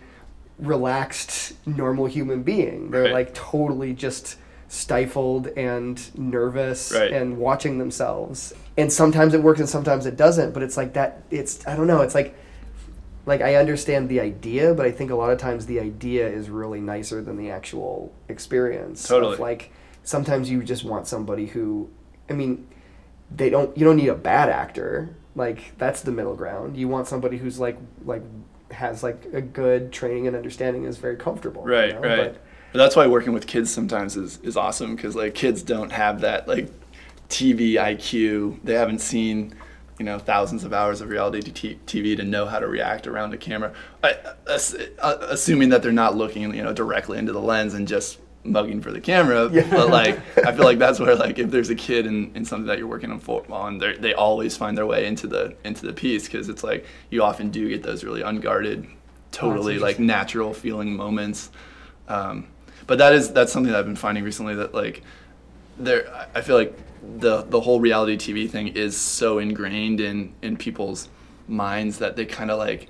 relaxed 0.60 1.54
normal 1.66 2.06
human 2.06 2.44
being 2.44 2.92
they're 2.92 3.04
Right. 3.04 3.14
like 3.14 3.34
totally 3.34 3.94
just 3.94 4.38
stifled 4.72 5.48
and 5.58 6.18
nervous 6.18 6.94
Right. 6.94 7.12
and 7.12 7.38
watching 7.38 7.78
themselves 7.78 8.54
and 8.78 8.92
sometimes 8.92 9.34
it 9.34 9.44
works 9.44 9.60
and 9.60 9.68
sometimes 9.68 10.06
it 10.06 10.16
doesn't 10.16 10.54
but 10.54 10.64
it's 10.64 10.78
like 10.78 10.94
that 10.94 11.24
it's 11.30 11.68
i 11.68 11.76
don't 11.76 11.88
know 11.88 12.00
it's 12.02 12.16
like 12.16 12.34
like 13.26 13.42
i 13.42 13.56
understand 13.56 14.08
the 14.08 14.22
idea 14.22 14.74
but 14.74 14.86
i 14.86 14.92
think 14.92 15.12
a 15.12 15.16
lot 15.16 15.30
of 15.30 15.38
times 15.38 15.66
the 15.66 15.78
idea 15.82 16.26
is 16.26 16.50
really 16.50 16.80
nicer 16.80 17.22
than 17.22 17.36
the 17.36 17.52
actual 17.52 18.14
experience 18.30 19.06
Totally. 19.06 19.36
like 19.36 19.74
sometimes 20.04 20.50
you 20.50 20.64
just 20.64 20.86
want 20.86 21.06
somebody 21.06 21.48
who 21.48 21.90
i 22.30 22.34
mean 22.34 22.66
they 23.30 23.50
don't 23.50 23.78
you 23.78 23.84
don't 23.84 23.98
need 23.98 24.08
a 24.08 24.16
bad 24.16 24.48
actor 24.48 25.10
like 25.36 25.78
that's 25.78 26.00
the 26.02 26.12
middle 26.14 26.34
ground 26.36 26.78
you 26.78 26.88
want 26.88 27.08
somebody 27.10 27.36
who's 27.38 27.60
like 27.60 27.78
like 28.06 28.24
has 28.72 29.04
like 29.04 29.26
a 29.34 29.42
good 29.42 29.92
training 29.92 30.28
and 30.28 30.36
understanding 30.36 30.84
and 30.84 30.90
is 30.90 30.98
very 30.98 31.18
comfortable 31.18 31.64
you 31.66 31.74
Right, 31.74 31.94
know? 31.94 32.00
right. 32.08 32.34
But- 32.34 32.42
But 32.72 32.80
that's 32.80 32.96
why 32.96 33.08
working 33.08 33.34
with 33.34 33.48
kids 33.48 33.72
sometimes 33.72 34.16
is, 34.16 34.40
is 34.44 34.56
awesome 34.56 34.96
because 34.96 35.16
like 35.16 35.36
kids 35.36 35.62
don't 35.62 35.92
have 35.92 36.22
that 36.22 36.48
like 36.48 36.70
TV 37.30 37.74
IQ. 37.74 38.64
They 38.64 38.74
haven't 38.74 39.00
seen 39.00 39.54
you 40.00 40.06
know 40.06 40.18
thousands 40.18 40.64
of 40.64 40.74
hours 40.74 41.02
of 41.02 41.10
reality 41.10 41.42
t- 41.52 41.80
TV 41.86 42.18
to 42.18 42.24
know 42.24 42.46
how 42.46 42.60
to 42.60 42.68
react 42.68 43.08
around 43.08 43.34
a 43.34 43.38
camera. 43.38 43.74
I, 44.04 44.16
ass- 44.50 44.76
uh, 45.00 45.18
assuming 45.30 45.70
that 45.70 45.84
they're 45.84 45.92
not 45.92 46.16
looking 46.16 46.54
you 46.56 46.64
know 46.64 46.74
directly 46.74 47.18
into 47.18 47.34
the 47.34 47.42
lens 47.42 47.74
and 47.74 47.88
just 47.88 48.20
mugging 48.44 48.82
for 48.82 48.92
the 48.92 49.02
camera. 49.02 49.50
Yeah. 49.52 49.68
But 49.70 49.90
like, 49.90 50.20
I 50.46 50.52
feel 50.54 50.66
like 50.66 50.80
that's 50.80 51.00
where 51.00 51.16
like 51.16 51.40
if 51.40 51.52
there's 51.52 51.70
a 51.70 51.76
kid 51.76 52.06
in, 52.06 52.32
in 52.36 52.46
something 52.46 52.68
that 52.68 52.78
you're 52.78 52.88
working 52.88 53.12
on, 53.12 53.20
for, 53.20 53.44
on 53.52 53.78
they 53.78 53.96
they 53.98 54.14
always 54.14 54.58
find 54.58 54.78
their 54.78 54.86
way 54.86 55.06
into 55.06 55.28
the 55.28 55.56
into 55.64 55.86
the 55.86 55.94
piece 55.94 56.26
because 56.26 56.50
it's 56.50 56.64
like 56.64 56.86
you 57.10 57.24
often 57.24 57.50
do 57.50 57.68
get 57.70 57.84
those 57.84 58.04
really 58.04 58.22
unguarded, 58.22 58.88
totally 59.32 59.78
like 59.78 60.00
natural 60.00 60.54
feeling 60.54 60.96
moments. 60.96 61.52
Um, 62.08 62.48
but 62.88 62.98
that 62.98 63.14
is 63.14 63.32
that's 63.32 63.52
something 63.52 63.72
that 63.72 63.80
I've 63.80 63.86
been 63.86 63.96
finding 63.96 64.24
recently 64.24 64.56
that 64.56 64.74
like 64.74 65.02
there 65.78 66.08
I- 66.36 66.42
feel 66.42 66.56
like 66.58 66.78
the 67.20 67.42
the 67.44 67.60
whole 67.62 67.80
reality 67.80 68.16
TV 68.18 68.50
thing 68.50 68.68
is 68.70 68.96
so 68.98 69.40
ingrained 69.40 70.00
in 70.00 70.34
in 70.42 70.56
people's 70.58 71.10
minds 71.48 71.98
that 72.00 72.16
they 72.16 72.26
kind 72.26 72.52
of 72.52 72.58
like 72.60 72.88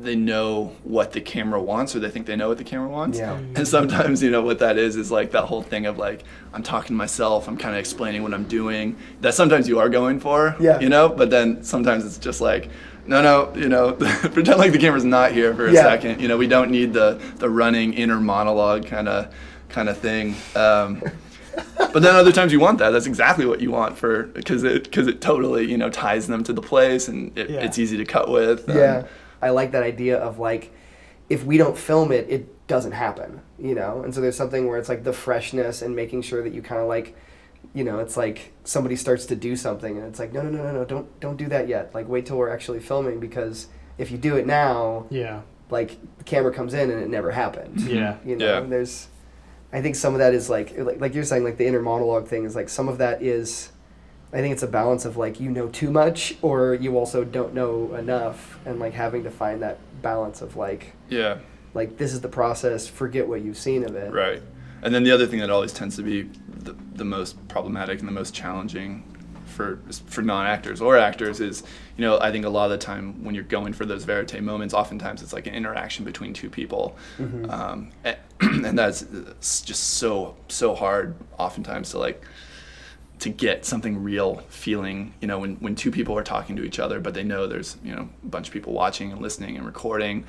they 0.00 0.14
know 0.14 0.76
what 0.82 1.12
the 1.12 1.20
camera 1.22 1.60
wants 1.60 1.96
or 1.96 1.98
they 1.98 2.10
think 2.10 2.26
they 2.26 2.36
know 2.36 2.48
what 2.48 2.58
the 2.58 2.64
camera 2.64 2.88
wants 2.88 3.18
Yeah. 3.18 3.36
and 3.56 3.66
sometimes 3.66 4.22
you 4.22 4.30
know 4.30 4.42
what 4.42 4.58
that 4.58 4.76
is 4.76 4.94
is 4.96 5.10
like 5.10 5.30
that 5.30 5.44
whole 5.44 5.62
thing 5.62 5.86
of 5.86 5.96
like 5.96 6.22
i'm 6.52 6.62
talking 6.62 6.88
to 6.88 6.92
myself 6.94 7.48
i'm 7.48 7.56
kind 7.56 7.74
of 7.74 7.78
explaining 7.80 8.22
what 8.22 8.34
i'm 8.34 8.44
doing 8.44 8.96
that 9.22 9.32
sometimes 9.34 9.66
you 9.66 9.78
are 9.78 9.88
going 9.88 10.20
for 10.20 10.54
Yeah. 10.60 10.80
you 10.80 10.90
know 10.90 11.08
but 11.08 11.30
then 11.30 11.62
sometimes 11.64 12.04
it's 12.04 12.18
just 12.18 12.42
like 12.42 12.68
no 13.06 13.22
no 13.22 13.52
you 13.54 13.68
know 13.68 13.92
pretend 14.32 14.58
like 14.58 14.72
the 14.72 14.78
camera's 14.78 15.04
not 15.04 15.32
here 15.32 15.54
for 15.54 15.66
a 15.66 15.72
Yeah. 15.72 15.82
second 15.82 16.20
you 16.20 16.28
know 16.28 16.36
we 16.36 16.46
don't 16.46 16.70
need 16.70 16.92
the 16.92 17.20
the 17.36 17.48
running 17.50 17.92
inner 17.94 18.20
monologue 18.20 18.86
kind 18.86 19.08
of 19.08 19.32
kind 19.68 19.88
of 19.88 19.98
thing 19.98 20.34
um, 20.56 21.02
but 21.78 22.02
then 22.02 22.14
other 22.16 22.32
times 22.32 22.52
you 22.52 22.60
want 22.60 22.78
that 22.78 22.90
that's 22.90 23.06
exactly 23.06 23.46
what 23.46 23.60
you 23.60 23.70
want 23.70 23.96
for 23.98 24.24
because 24.24 24.62
it 24.64 24.84
because 24.84 25.06
it 25.06 25.20
totally 25.20 25.70
you 25.70 25.76
know 25.76 25.90
ties 25.90 26.26
them 26.26 26.42
to 26.44 26.52
the 26.52 26.62
place 26.62 27.08
and 27.08 27.36
it, 27.38 27.50
Yeah. 27.50 27.60
it's 27.60 27.78
easy 27.78 27.96
to 27.96 28.04
cut 28.04 28.30
with 28.30 28.68
um, 28.68 28.76
Yeah, 28.76 29.06
I 29.42 29.50
like 29.50 29.72
that 29.72 29.82
idea 29.82 30.16
of 30.18 30.38
like, 30.38 30.72
if 31.28 31.44
we 31.44 31.56
don't 31.58 31.76
film 31.76 32.10
it, 32.12 32.26
it 32.30 32.66
doesn't 32.66 32.92
happen, 32.92 33.40
you 33.58 33.74
know. 33.74 34.02
And 34.02 34.14
so 34.14 34.20
there's 34.22 34.36
something 34.36 34.66
where 34.66 34.78
it's 34.78 34.88
like 34.88 35.04
the 35.04 35.12
freshness 35.12 35.82
and 35.82 35.94
making 35.94 36.22
sure 36.22 36.42
that 36.42 36.52
you 36.54 36.62
kind 36.62 36.80
of 36.80 36.88
like, 36.88 37.14
you 37.72 37.84
know, 37.84 37.98
it's 38.00 38.16
like 38.16 38.52
somebody 38.64 38.96
starts 38.96 39.26
to 39.26 39.36
do 39.36 39.56
something 39.56 39.96
and 39.96 40.06
it's 40.06 40.18
like, 40.18 40.32
no, 40.32 40.42
no, 40.42 40.50
no, 40.50 40.62
no, 40.64 40.72
no, 40.72 40.84
don't 40.84 41.20
don't 41.20 41.36
do 41.36 41.46
that 41.48 41.68
yet. 41.68 41.94
Like 41.94 42.08
wait 42.08 42.26
till 42.26 42.36
we're 42.36 42.50
actually 42.50 42.80
filming 42.80 43.20
because 43.20 43.68
if 43.98 44.10
you 44.10 44.18
do 44.18 44.36
it 44.36 44.46
now, 44.46 45.06
Yeah. 45.10 45.42
like 45.70 45.96
the 46.18 46.24
camera 46.24 46.52
comes 46.52 46.74
in 46.74 46.90
and 46.90 47.00
it 47.02 47.08
never 47.08 47.30
happened. 47.30 47.80
Yeah. 47.80 48.16
You 48.24 48.36
know, 48.36 48.46
Yeah. 48.46 48.58
and 48.58 48.70
there's, 48.72 49.08
I 49.72 49.80
think 49.82 49.96
some 49.96 50.14
of 50.14 50.18
that 50.18 50.34
is 50.34 50.50
like, 50.50 50.76
like, 50.78 51.00
like 51.00 51.14
you're 51.14 51.24
saying, 51.24 51.44
like 51.44 51.56
the 51.56 51.66
inner 51.66 51.80
monologue 51.82 52.26
thing 52.28 52.44
is 52.44 52.54
like 52.54 52.68
some 52.68 52.88
of 52.88 52.98
that 52.98 53.22
is, 53.22 53.70
I 54.32 54.38
think 54.38 54.52
it's 54.52 54.62
a 54.64 54.68
balance 54.68 55.04
of 55.04 55.16
like 55.16 55.38
you 55.40 55.50
know 55.50 55.68
too 55.68 55.90
much 55.92 56.36
or 56.42 56.74
you 56.74 56.98
also 56.98 57.22
don't 57.24 57.54
know 57.54 57.94
enough, 57.94 58.58
and 58.66 58.80
like 58.80 58.92
having 58.92 59.22
to 59.24 59.30
find 59.30 59.62
that 59.62 59.78
balance 60.02 60.42
of 60.42 60.56
like, 60.56 60.92
yeah 61.08 61.38
like 61.72 61.96
this 61.96 62.12
is 62.12 62.20
the 62.20 62.28
process. 62.28 62.86
Forget 62.86 63.26
what 63.26 63.42
you've 63.42 63.56
seen 63.58 63.82
of 63.84 63.96
it. 63.96 64.12
Right. 64.12 64.40
And 64.84 64.94
then 64.94 65.02
the 65.02 65.10
other 65.10 65.26
thing 65.26 65.40
that 65.40 65.50
always 65.50 65.72
tends 65.72 65.96
to 65.96 66.02
be 66.02 66.22
the, 66.46 66.76
the 66.94 67.04
most 67.04 67.36
problematic 67.48 67.98
and 68.00 68.06
the 68.06 68.12
most 68.12 68.34
challenging 68.34 69.02
for 69.46 69.78
for 70.06 70.20
non-actors 70.22 70.80
or 70.80 70.96
actors 70.98 71.40
is, 71.40 71.62
you 71.96 72.02
know, 72.02 72.18
I 72.20 72.30
think 72.32 72.44
a 72.44 72.48
lot 72.48 72.66
of 72.66 72.70
the 72.72 72.78
time 72.78 73.24
when 73.24 73.34
you're 73.34 73.44
going 73.44 73.72
for 73.72 73.84
those 73.86 74.04
verite 74.04 74.42
moments, 74.42 74.74
oftentimes 74.74 75.22
it's 75.22 75.32
like 75.32 75.46
an 75.46 75.54
interaction 75.54 76.04
between 76.04 76.32
two 76.34 76.50
people, 76.50 76.96
Mhm. 77.18 77.50
um, 77.52 77.90
and, 78.04 78.16
and 78.66 78.78
that's 78.78 79.04
just 79.62 79.82
so 79.94 80.36
so 80.48 80.74
hard 80.74 81.14
oftentimes 81.38 81.90
to 81.90 81.98
like 81.98 82.22
to 83.20 83.28
get 83.30 83.64
something 83.64 84.02
real 84.02 84.42
feeling 84.48 85.14
you 85.20 85.28
know 85.28 85.38
when, 85.38 85.54
when 85.56 85.74
two 85.76 85.90
people 85.92 86.18
are 86.18 86.24
talking 86.24 86.56
to 86.56 86.64
each 86.64 86.80
other 86.80 86.98
but 86.98 87.14
they 87.14 87.22
know 87.22 87.46
there's 87.46 87.76
you 87.84 87.94
know 87.94 88.08
a 88.24 88.26
bunch 88.26 88.48
of 88.48 88.52
people 88.52 88.72
watching 88.72 89.12
and 89.12 89.22
listening 89.22 89.56
and 89.56 89.64
recording 89.64 90.24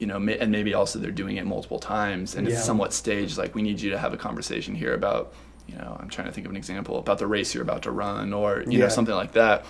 you 0.00 0.06
know 0.06 0.16
and 0.16 0.50
maybe 0.50 0.74
also 0.74 0.98
they're 0.98 1.10
doing 1.12 1.36
it 1.36 1.46
multiple 1.46 1.78
times 1.78 2.34
and 2.34 2.48
Yeah. 2.48 2.54
it's 2.54 2.64
somewhat 2.64 2.92
staged 2.92 3.38
like 3.38 3.54
we 3.54 3.62
need 3.62 3.80
you 3.80 3.90
to 3.90 3.98
have 3.98 4.12
a 4.12 4.16
conversation 4.16 4.74
here 4.74 4.94
about 4.94 5.32
you 5.68 5.76
know 5.76 5.96
i'm 6.00 6.08
trying 6.08 6.26
to 6.26 6.32
think 6.32 6.46
of 6.46 6.50
an 6.50 6.56
example 6.56 6.98
about 6.98 7.18
the 7.18 7.26
race 7.26 7.54
you're 7.54 7.62
about 7.62 7.82
to 7.82 7.90
run 7.92 8.32
or 8.32 8.62
you 8.66 8.72
Yeah. 8.72 8.78
know 8.80 8.88
something 8.88 9.14
like 9.14 9.32
that 9.32 9.64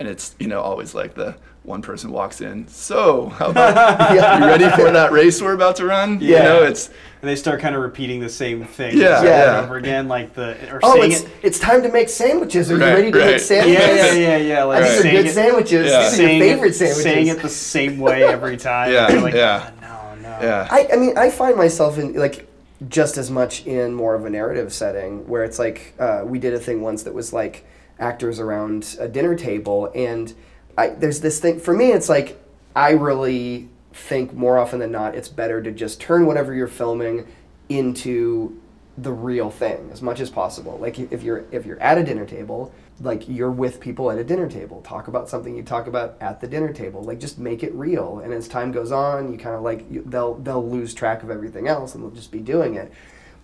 and 0.00 0.08
it's 0.08 0.34
you 0.40 0.48
know 0.48 0.60
always 0.60 0.94
like 0.94 1.14
the 1.14 1.36
one 1.62 1.82
person 1.82 2.10
walks 2.10 2.40
in 2.40 2.66
so 2.66 3.28
how 3.28 3.50
about 3.50 4.14
Yeah. 4.14 4.38
you 4.40 4.44
ready 4.46 4.68
for 4.70 4.90
that 4.90 5.12
race 5.12 5.40
we're 5.40 5.52
about 5.52 5.76
to 5.76 5.84
run 5.84 6.18
you 6.20 6.28
Yeah. 6.32 6.42
know 6.44 6.62
it's 6.64 6.88
And 6.88 7.28
they 7.28 7.36
start 7.36 7.60
kind 7.60 7.74
of 7.74 7.82
repeating 7.82 8.18
the 8.20 8.30
same 8.30 8.64
thing 8.64 8.96
Yeah, 8.96 9.18
over 9.18 9.26
yeah. 9.28 9.56
and 9.58 9.66
over 9.66 9.76
again, 9.76 10.08
like 10.08 10.32
the 10.32 10.56
or 10.74 10.80
Oh, 10.82 11.02
it's 11.02 11.20
it. 11.20 11.28
it's 11.42 11.58
time 11.58 11.82
to 11.82 11.92
make 11.92 12.08
sandwiches. 12.08 12.70
Are 12.70 12.76
you 12.76 12.80
ready 12.80 13.12
to 13.12 13.18
right. 13.18 13.26
make 13.32 13.40
sandwiches? 13.40 13.76
yeah, 13.78 14.12
yeah, 14.14 14.36
yeah. 14.38 14.62
Like 14.64 14.84
I 14.84 14.88
think 14.88 15.02
saying 15.02 15.12
they're 15.14 15.22
good 15.22 15.30
it, 15.30 15.34
sandwiches. 15.34 15.86
Yeah. 15.90 16.08
These 16.10 16.18
are 16.18 16.22
your 16.22 16.40
favorite 16.40 16.74
sandwiches. 16.74 17.02
saying 17.02 17.26
it 17.26 17.42
the 17.42 17.48
same 17.50 17.98
way 17.98 18.24
every 18.24 18.56
time. 18.56 18.90
Yeah, 18.90 19.08
like, 19.20 19.34
yeah. 19.34 19.70
"Oh, 19.82 20.14
no, 20.16 20.22
no. 20.22 20.38
yeah 20.40 20.66
I, 20.70 20.88
I 20.94 20.96
mean, 20.96 21.18
I 21.18 21.28
find 21.28 21.56
myself 21.58 21.98
in 21.98 22.14
like 22.14 22.48
just 22.88 23.18
as 23.18 23.30
much 23.30 23.66
in 23.66 23.92
more 23.92 24.14
of 24.14 24.24
a 24.24 24.30
narrative 24.30 24.72
setting 24.72 25.28
where 25.28 25.44
it's 25.44 25.58
like 25.58 25.92
uh, 25.98 26.22
we 26.24 26.38
did 26.38 26.54
a 26.54 26.58
thing 26.58 26.80
once 26.80 27.02
that 27.02 27.12
was 27.12 27.34
like 27.34 27.66
actors 28.00 28.40
around 28.40 28.96
a 28.98 29.06
dinner 29.06 29.36
table, 29.36 29.92
and 29.94 30.34
I, 30.76 30.88
there's 30.88 31.20
this 31.20 31.38
thing 31.38 31.60
for 31.60 31.74
me. 31.74 31.92
It's 31.92 32.08
like 32.08 32.42
I 32.74 32.90
really 32.92 33.68
think 33.92 34.32
more 34.32 34.58
often 34.58 34.78
than 34.78 34.92
not, 34.92 35.14
it's 35.14 35.28
better 35.28 35.62
to 35.62 35.70
just 35.70 36.00
turn 36.00 36.26
whatever 36.26 36.54
you're 36.54 36.68
filming 36.68 37.26
into 37.68 38.60
the 38.98 39.12
real 39.12 39.50
thing 39.50 39.88
as 39.92 40.02
much 40.02 40.20
as 40.20 40.30
possible. 40.30 40.78
Like 40.78 40.98
if 40.98 41.22
you're 41.22 41.44
if 41.50 41.64
you're 41.64 41.80
at 41.80 41.98
a 41.98 42.04
dinner 42.04 42.26
table, 42.26 42.72
like 43.00 43.28
you're 43.28 43.50
with 43.50 43.80
people 43.80 44.10
at 44.10 44.18
a 44.18 44.24
dinner 44.24 44.48
table. 44.48 44.82
Talk 44.82 45.08
about 45.08 45.28
something 45.28 45.56
you 45.56 45.62
talk 45.62 45.86
about 45.86 46.16
at 46.20 46.40
the 46.40 46.46
dinner 46.46 46.72
table. 46.72 47.02
Like 47.02 47.18
just 47.18 47.38
make 47.38 47.62
it 47.62 47.72
real. 47.74 48.20
And 48.20 48.32
as 48.32 48.46
time 48.46 48.72
goes 48.72 48.92
on, 48.92 49.32
you 49.32 49.38
kind 49.38 49.56
of 49.56 49.62
like 49.62 49.90
you, 49.90 50.02
they'll 50.06 50.34
they'll 50.34 50.68
lose 50.68 50.92
track 50.92 51.22
of 51.22 51.30
everything 51.30 51.66
else 51.66 51.94
and 51.94 52.04
they'll 52.04 52.10
just 52.10 52.30
be 52.30 52.40
doing 52.40 52.74
it. 52.74 52.92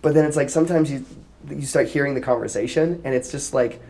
But 0.01 0.13
then 0.13 0.25
it's 0.25 0.37
like 0.37 0.49
sometimes 0.49 0.91
you 0.91 1.05
you 1.49 1.65
start 1.65 1.87
hearing 1.87 2.13
the 2.13 2.21
conversation 2.21 3.01
and 3.03 3.15
it's 3.15 3.31
just 3.31 3.53
like 3.53 3.81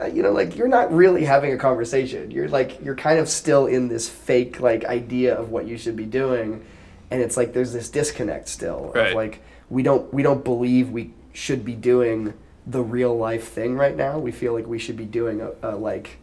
Uh, 0.00 0.06
you 0.06 0.22
know 0.22 0.32
like 0.32 0.56
you're 0.56 0.68
not 0.68 0.92
really 0.92 1.24
having 1.24 1.52
a 1.52 1.56
conversation. 1.56 2.30
You're 2.30 2.48
like 2.48 2.82
you're 2.84 2.96
kind 2.96 3.18
of 3.18 3.28
still 3.28 3.66
in 3.66 3.88
this 3.88 4.08
fake 4.08 4.60
like 4.60 4.84
idea 4.84 5.34
of 5.34 5.50
what 5.50 5.66
you 5.66 5.76
should 5.78 5.96
be 5.96 6.06
doing 6.06 6.64
and 7.10 7.22
it's 7.22 7.36
like 7.36 7.52
there's 7.52 7.72
this 7.72 7.88
disconnect 7.88 8.48
still 8.48 8.92
Right. 8.94 9.08
of 9.08 9.14
like 9.14 9.42
we 9.70 9.82
don't 9.82 10.12
we 10.12 10.22
don't 10.22 10.44
believe 10.44 10.90
we 10.90 11.12
should 11.32 11.64
be 11.64 11.74
doing 11.74 12.34
the 12.66 12.82
real 12.82 13.16
life 13.16 13.48
thing 13.48 13.76
right 13.76 13.96
now. 13.96 14.18
We 14.18 14.32
feel 14.32 14.52
like 14.52 14.66
we 14.66 14.78
should 14.78 14.96
be 14.96 15.04
doing 15.04 15.40
a, 15.40 15.52
a 15.62 15.76
like 15.76 16.18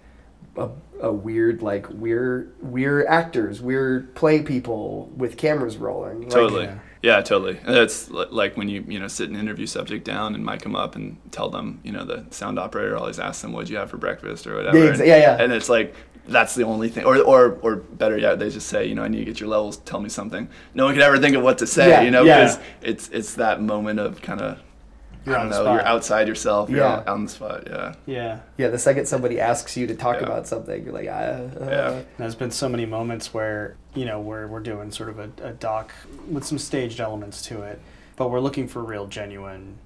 a, 0.58 0.70
a 1.02 1.12
weird 1.12 1.62
like 1.62 1.88
we're 1.90 2.52
we're 2.62 3.08
actors, 3.08 3.62
we're 3.62 4.02
play 4.16 4.42
people 4.42 5.10
with 5.16 5.38
cameras 5.38 5.78
rolling. 5.78 6.22
Like, 6.24 6.30
totally 6.32 6.64
yeah. 6.66 6.80
Yeah. 7.04 7.22
totally 7.22 7.60
And 7.66 7.76
it's 7.78 8.10
like 8.10 8.58
when 8.58 8.68
you 8.70 8.84
you 8.88 9.00
know 9.00 9.08
sit 9.08 9.30
an 9.30 9.36
interview 9.36 9.68
subject 9.68 10.04
down 10.06 10.34
and 10.36 10.44
mic 10.44 10.62
them 10.62 10.76
up 10.76 10.96
and 10.96 11.18
tell 11.32 11.50
them 11.50 11.80
you 11.84 11.92
know 11.92 12.04
the 12.06 12.26
sound 12.32 12.58
operator 12.58 12.98
always 12.98 13.20
asks 13.20 13.42
them 13.44 13.52
what'd 13.54 13.70
you 13.70 13.78
have 13.78 13.90
for 13.92 13.98
breakfast 13.98 14.48
or 14.48 14.56
whatever 14.56 14.78
Yeah, 14.78 14.92
exa- 14.92 15.06
yeah, 15.06 15.18
yeah. 15.18 15.38
and 15.44 15.54
it's 15.54 15.70
like 15.70 15.94
that's 16.26 16.56
the 16.56 16.64
only 16.64 16.88
thing 16.88 17.04
or 17.06 17.18
or 17.22 17.60
or 17.62 17.76
better 17.76 18.18
yet 18.18 18.40
they 18.40 18.50
just 18.50 18.68
say 18.68 18.86
you 18.86 18.96
know 18.96 19.04
i 19.04 19.10
need 19.10 19.20
to 19.20 19.26
get 19.26 19.40
your 19.42 19.50
levels 19.50 19.76
tell 19.78 20.00
me 20.00 20.08
something 20.08 20.48
no 20.74 20.86
one 20.86 20.94
could 20.94 21.04
ever 21.04 21.20
think 21.20 21.36
of 21.36 21.44
what 21.44 21.58
to 21.58 21.68
say 21.68 21.90
Yeah, 21.90 22.02
you 22.02 22.12
know 22.12 22.24
yeah. 22.24 22.40
because 22.46 22.60
it's 22.82 23.10
it's 23.10 23.34
that 23.36 23.62
moment 23.62 24.00
of 24.00 24.22
kind 24.22 24.40
of 24.40 24.58
You're 25.26 25.38
I 25.38 25.42
on 25.42 25.50
don't 25.50 25.58
the 25.60 25.64
know, 25.70 25.74
you're 25.76 25.86
outside 25.86 26.28
yourself 26.28 26.70
you're 26.70 26.80
Yeah. 26.80 27.04
on 27.08 27.26
the 27.26 27.30
spot 27.30 27.64
yeah 27.68 27.94
Yeah. 28.06 28.40
Yeah, 28.58 28.68
the 28.70 28.78
second 28.80 29.06
somebody 29.08 29.40
asks 29.40 29.78
you 29.78 29.88
to 29.88 29.96
talk 29.96 30.18
Yeah. 30.18 30.24
about 30.28 30.48
something, 30.48 30.84
you're 30.84 30.94
like, 30.94 31.08
ah, 31.10 31.14
uh, 31.14 31.50
Yeah. 31.70 32.02
There's 32.18 32.36
been 32.36 32.52
so 32.52 32.68
many 32.70 32.86
moments 32.86 33.34
where 33.34 33.76
you 33.96 34.06
know 34.06 34.20
where 34.20 34.48
we're 34.48 34.60
doing 34.60 34.92
sort 34.92 35.10
of 35.10 35.20
a, 35.20 35.30
a 35.44 35.52
doc 35.54 35.92
with 36.30 36.44
some 36.44 36.58
staged 36.58 37.00
elements 37.00 37.42
to 37.44 37.62
it, 37.64 37.80
but 38.16 38.30
we're 38.32 38.40
looking 38.42 38.68
for 38.68 38.84
real 38.84 39.08
genuine 39.08 39.78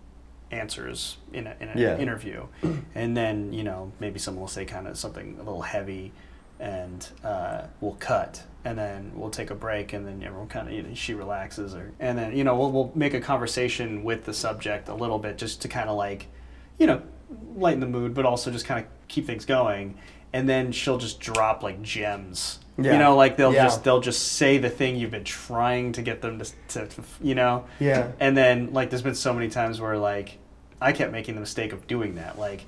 answers 0.51 1.17
in, 1.33 1.45
a, 1.47 1.55
in 1.59 1.69
an 1.69 1.77
Yeah. 1.77 1.97
interview, 1.97 2.45
and 2.95 3.15
then 3.17 3.51
you 3.53 3.63
know 3.63 3.91
maybe 3.99 4.17
someone 4.19 4.41
will 4.41 4.47
say 4.47 4.65
kind 4.65 4.87
of 4.87 4.97
something 4.97 5.35
a 5.39 5.43
little 5.43 5.61
heavy, 5.63 6.13
and 6.59 7.05
uh, 7.23 7.63
we'll 7.81 7.97
cut, 7.99 8.43
and 8.67 8.77
then 8.77 9.11
we'll 9.15 9.29
take 9.29 9.49
a 9.49 9.55
break, 9.55 9.93
and 9.93 10.05
then 10.05 10.21
everyone 10.23 10.47
kind 10.47 10.67
of 10.67 10.73
you 10.73 10.83
know, 10.83 10.93
she 10.93 11.13
relaxes, 11.13 11.73
or 11.73 11.91
and 11.99 12.17
then 12.17 12.35
you 12.35 12.43
know 12.43 12.55
we'll 12.57 12.71
we'll 12.71 12.91
make 12.95 13.13
a 13.13 13.21
conversation 13.21 14.03
with 14.03 14.25
the 14.25 14.33
subject 14.33 14.89
a 14.89 14.93
little 14.93 15.19
bit 15.19 15.37
just 15.37 15.61
to 15.61 15.67
kind 15.67 15.89
of 15.89 15.95
like, 15.97 16.27
you 16.77 16.85
know, 16.87 17.01
lighten 17.55 17.79
the 17.79 17.87
mood, 17.87 18.13
but 18.13 18.25
also 18.25 18.51
just 18.51 18.65
kind 18.65 18.83
of 18.83 18.91
keep 19.07 19.25
things 19.25 19.45
going. 19.45 19.97
And 20.33 20.47
then 20.47 20.71
she'll 20.73 20.97
just 20.97 21.19
drop 21.21 21.63
like 21.63 21.81
gems. 21.81 22.59
Yeah. 22.77 22.93
You 22.93 22.99
know, 22.99 23.15
like 23.15 23.37
they'll 23.37 23.53
Yeah. 23.53 23.63
just 23.63 23.83
they'll 23.85 24.01
just 24.01 24.33
say 24.33 24.57
the 24.57 24.69
thing 24.69 24.97
you've 24.97 25.09
been 25.11 25.23
trying 25.23 25.93
to 25.93 26.01
get 26.01 26.21
them 26.21 26.39
to, 26.39 26.45
to, 26.69 26.87
to 26.87 27.01
you 27.21 27.33
know. 27.33 27.65
yeah, 27.79 28.11
And 28.19 28.35
then 28.37 28.73
like 28.73 28.89
there's 28.89 29.01
been 29.01 29.15
so 29.15 29.33
many 29.33 29.47
times 29.49 29.79
where 29.81 29.97
like 29.97 30.37
I 30.81 30.91
kept 30.91 31.11
making 31.11 31.35
the 31.35 31.41
mistake 31.41 31.73
of 31.73 31.87
doing 31.87 32.15
that, 32.15 32.37
like. 32.37 32.65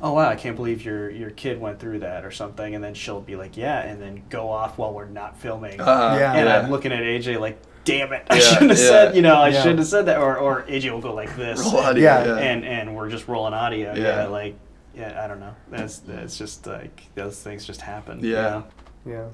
Oh 0.00 0.12
wow! 0.12 0.28
I 0.28 0.36
can't 0.36 0.54
believe 0.56 0.84
your 0.84 1.10
your 1.10 1.30
kid 1.30 1.60
went 1.60 1.80
through 1.80 2.00
that 2.00 2.24
or 2.24 2.30
something, 2.30 2.74
and 2.74 2.82
then 2.84 2.94
she'll 2.94 3.20
be 3.20 3.34
like, 3.36 3.56
"Yeah," 3.56 3.80
and 3.80 4.00
then 4.00 4.22
go 4.30 4.48
off 4.48 4.78
while 4.78 4.92
we're 4.94 5.06
not 5.06 5.36
filming, 5.38 5.80
uh, 5.80 6.16
Yeah. 6.20 6.34
and 6.34 6.46
yeah. 6.48 6.58
I'm 6.60 6.70
looking 6.70 6.92
at 6.92 7.02
AJ 7.02 7.38
like, 7.40 7.58
"Damn 7.84 8.12
it! 8.12 8.24
I 8.30 8.36
Yeah, 8.36 8.40
shouldn't 8.42 8.70
have 8.70 8.78
yeah. 8.78 8.88
said, 8.88 9.16
you 9.16 9.22
know, 9.22 9.34
I 9.36 9.48
Yeah. 9.48 9.60
shouldn't 9.62 9.80
have 9.80 9.88
said 9.88 10.06
that." 10.06 10.18
Or 10.18 10.36
or 10.36 10.62
AJ 10.68 10.90
will 10.92 11.00
go 11.00 11.14
like 11.14 11.34
this, 11.36 11.58
Roll 11.64 11.78
audio, 11.78 12.02
Yeah. 12.02 12.24
yeah. 12.26 12.36
and 12.36 12.64
and 12.64 12.94
we're 12.94 13.08
just 13.10 13.26
rolling 13.26 13.54
audio. 13.54 13.92
Yeah, 13.94 14.22
Yeah. 14.22 14.26
like 14.28 14.54
yeah, 14.94 15.20
I 15.22 15.26
don't 15.26 15.40
know. 15.40 15.54
That's 15.70 15.98
that's 15.98 16.38
just 16.38 16.66
like 16.66 17.02
those 17.16 17.40
things 17.42 17.64
just 17.66 17.80
happen. 17.80 18.20
you 18.22 18.34
Yeah. 18.34 18.42
know? 18.42 18.64
yeah. 19.06 19.24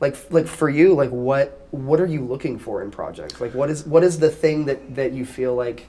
Like, 0.00 0.16
like 0.30 0.46
for 0.48 0.68
you, 0.68 0.94
like 0.94 1.10
what 1.10 1.66
what 1.70 2.00
are 2.00 2.06
you 2.06 2.20
looking 2.24 2.58
for 2.58 2.82
in 2.82 2.90
projects? 2.90 3.40
Like, 3.40 3.54
what 3.54 3.70
is 3.70 3.86
what 3.86 4.02
is 4.02 4.18
the 4.18 4.28
thing 4.30 4.64
that 4.66 4.96
that 4.96 5.12
you 5.12 5.24
feel 5.24 5.54
like 5.54 5.86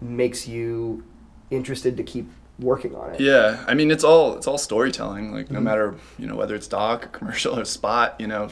makes 0.00 0.48
you 0.48 1.04
interested 1.50 1.98
to 1.98 2.02
keep 2.02 2.30
working 2.62 2.94
on 2.94 3.14
it. 3.14 3.20
Yeah, 3.20 3.64
I 3.66 3.74
mean 3.74 3.90
it's 3.90 4.04
all 4.04 4.36
it's 4.36 4.46
all 4.46 4.58
storytelling. 4.58 5.32
Like 5.32 5.50
no 5.50 5.58
Mhm. 5.60 5.62
matter 5.64 5.94
you 6.18 6.26
know 6.26 6.36
whether 6.36 6.54
it's 6.54 6.66
doc, 6.68 7.04
or 7.04 7.08
commercial, 7.18 7.58
or 7.58 7.64
spot, 7.64 8.14
you 8.18 8.26
know, 8.26 8.48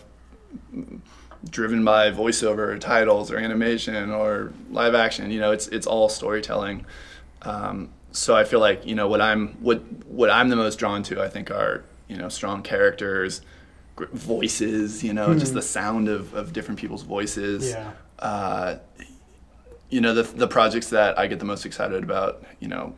driven 1.49 1.85
by 1.85 2.11
voiceover, 2.11 2.59
or 2.69 2.79
titles, 2.79 3.31
or 3.31 3.39
animation, 3.39 4.11
or 4.11 4.53
live 4.71 4.95
action. 4.95 5.31
You 5.31 5.41
know, 5.41 5.53
it's 5.53 5.69
it's 5.69 5.87
all 5.87 6.09
storytelling. 6.09 6.85
Um, 7.43 7.91
so 8.13 8.37
I 8.37 8.45
feel 8.45 8.61
like 8.61 8.87
you 8.87 8.95
know 8.95 9.09
what 9.09 9.21
I'm 9.21 9.49
what 9.61 9.79
what 10.07 10.31
I'm 10.31 10.49
the 10.49 10.57
most 10.57 10.79
drawn 10.79 11.03
to. 11.05 11.23
I 11.23 11.29
think 11.29 11.51
are 11.51 11.85
you 12.09 12.17
know 12.17 12.29
strong 12.29 12.63
characters, 12.63 13.41
gr- 13.97 14.07
voices. 14.13 15.03
You 15.05 15.13
know, 15.15 15.35
just 15.35 15.53
Mhm. 15.53 15.57
the 15.57 15.63
sound 15.63 16.09
of 16.09 16.35
of 16.35 16.53
different 16.53 16.81
people's 16.81 17.03
voices. 17.03 17.71
Yeah. 17.71 17.91
Uh, 18.19 18.77
you 19.89 20.01
know 20.01 20.15
the 20.15 20.23
the 20.25 20.47
projects 20.49 20.91
that 20.91 21.19
I 21.19 21.27
get 21.27 21.39
the 21.39 21.45
most 21.45 21.65
excited 21.65 22.03
about. 22.03 22.43
You 22.61 22.69
know 22.69 22.95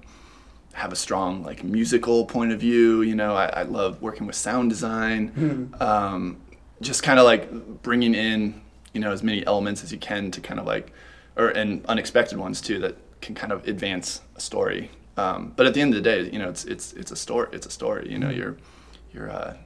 have 0.74 0.92
a 0.92 0.96
strong 0.96 1.42
like 1.42 1.62
musical 1.64 2.24
point 2.26 2.52
of 2.52 2.60
view. 2.60 3.02
You 3.02 3.14
know, 3.14 3.34
I, 3.34 3.46
I 3.46 3.62
love 3.64 4.00
working 4.02 4.26
with 4.26 4.36
sound 4.36 4.70
design. 4.70 5.32
Mhm. 5.36 5.80
Um, 5.80 6.36
just 6.80 7.02
kind 7.02 7.18
of 7.20 7.24
like 7.24 7.82
bringing 7.82 8.14
in 8.14 8.60
you 8.92 9.00
know 9.00 9.12
as 9.12 9.22
many 9.22 9.46
elements 9.46 9.82
as 9.84 9.92
you 9.92 9.98
can 9.98 10.30
to 10.32 10.40
kind 10.40 10.58
of 10.60 10.66
like, 10.66 10.92
or 11.36 11.48
and 11.48 11.84
unexpected 11.86 12.38
ones 12.38 12.60
too 12.60 12.78
that 12.80 12.96
can 13.20 13.34
kind 13.34 13.52
of 13.52 13.66
advance 13.68 14.20
a 14.36 14.40
story. 14.40 14.90
Um, 15.16 15.52
but 15.56 15.66
at 15.66 15.74
the 15.74 15.80
end 15.80 15.94
of 15.94 16.02
the 16.02 16.10
day, 16.10 16.28
you 16.30 16.38
know, 16.38 16.48
it's 16.48 16.64
it's 16.64 16.92
it's 16.94 17.10
a 17.12 17.16
story. 17.16 17.48
It's 17.52 17.66
a 17.66 17.70
story. 17.70 18.10
You 18.10 18.18
know, 18.18 18.28
Mhm. 18.28 18.36
you're 18.36 18.56
you're 19.14 19.30
uh, 19.30 19.56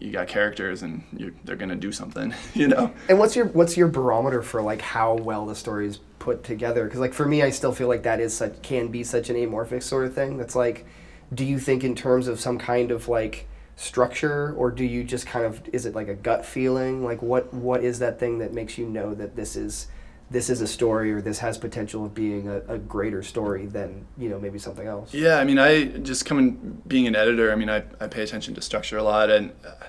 you 0.00 0.10
got 0.10 0.26
characters 0.26 0.82
and 0.82 1.02
they're 1.44 1.56
gonna 1.56 1.76
do 1.76 1.92
something. 1.92 2.34
You 2.54 2.68
know. 2.68 2.92
And 3.08 3.18
what's 3.18 3.36
your 3.36 3.46
what's 3.46 3.76
your 3.76 3.88
barometer 3.88 4.40
for 4.40 4.62
like 4.62 4.80
how 4.80 5.14
well 5.14 5.44
the 5.44 5.54
story 5.54 5.86
is 5.86 5.98
put 6.18 6.42
together? 6.42 6.84
Because 6.84 7.00
like 7.00 7.12
for 7.12 7.26
me, 7.26 7.42
I 7.42 7.50
still 7.50 7.72
feel 7.72 7.88
like 7.88 8.04
that 8.04 8.18
is 8.18 8.34
such 8.34 8.62
can 8.62 8.88
be 8.88 9.04
such 9.04 9.28
an 9.28 9.36
amorphic 9.36 9.82
sort 9.82 10.06
of 10.06 10.14
thing. 10.14 10.38
That's 10.38 10.56
like, 10.56 10.86
do 11.34 11.44
you 11.44 11.58
think 11.58 11.84
in 11.84 11.94
terms 11.94 12.28
of 12.28 12.40
some 12.40 12.58
kind 12.58 12.90
of 12.90 13.08
like 13.08 13.46
structure, 13.76 14.54
or 14.54 14.70
do 14.70 14.84
you 14.84 15.04
just 15.04 15.26
kind 15.26 15.44
of 15.44 15.60
is 15.72 15.84
it 15.84 15.94
like 15.94 16.08
a 16.08 16.14
gut 16.14 16.46
feeling? 16.46 17.04
Like 17.04 17.20
what 17.20 17.52
what 17.52 17.84
is 17.84 17.98
that 17.98 18.18
thing 18.18 18.38
that 18.38 18.54
makes 18.54 18.78
you 18.78 18.86
know 18.86 19.14
that 19.14 19.36
this 19.36 19.54
is 19.54 19.88
this 20.30 20.50
is 20.50 20.60
a 20.60 20.66
story 20.66 21.12
or 21.12 21.20
this 21.20 21.38
has 21.38 21.56
potential 21.56 22.04
of 22.04 22.14
being 22.14 22.48
a, 22.48 22.60
a 22.68 22.78
greater 22.78 23.22
story 23.22 23.66
than 23.66 24.06
you 24.18 24.28
know 24.28 24.40
maybe 24.40 24.58
something 24.58 24.86
else? 24.86 25.14
Yeah, 25.14 25.38
I 25.38 25.44
mean, 25.44 25.58
I 25.58 25.84
just 25.84 26.24
coming 26.24 26.82
being 26.86 27.06
an 27.06 27.14
editor. 27.14 27.52
I 27.52 27.54
mean, 27.54 27.70
I, 27.70 27.84
I 28.00 28.08
pay 28.08 28.22
attention 28.22 28.54
to 28.54 28.60
structure 28.60 28.98
a 28.98 29.02
lot, 29.02 29.30
and 29.30 29.52
uh, 29.64 29.86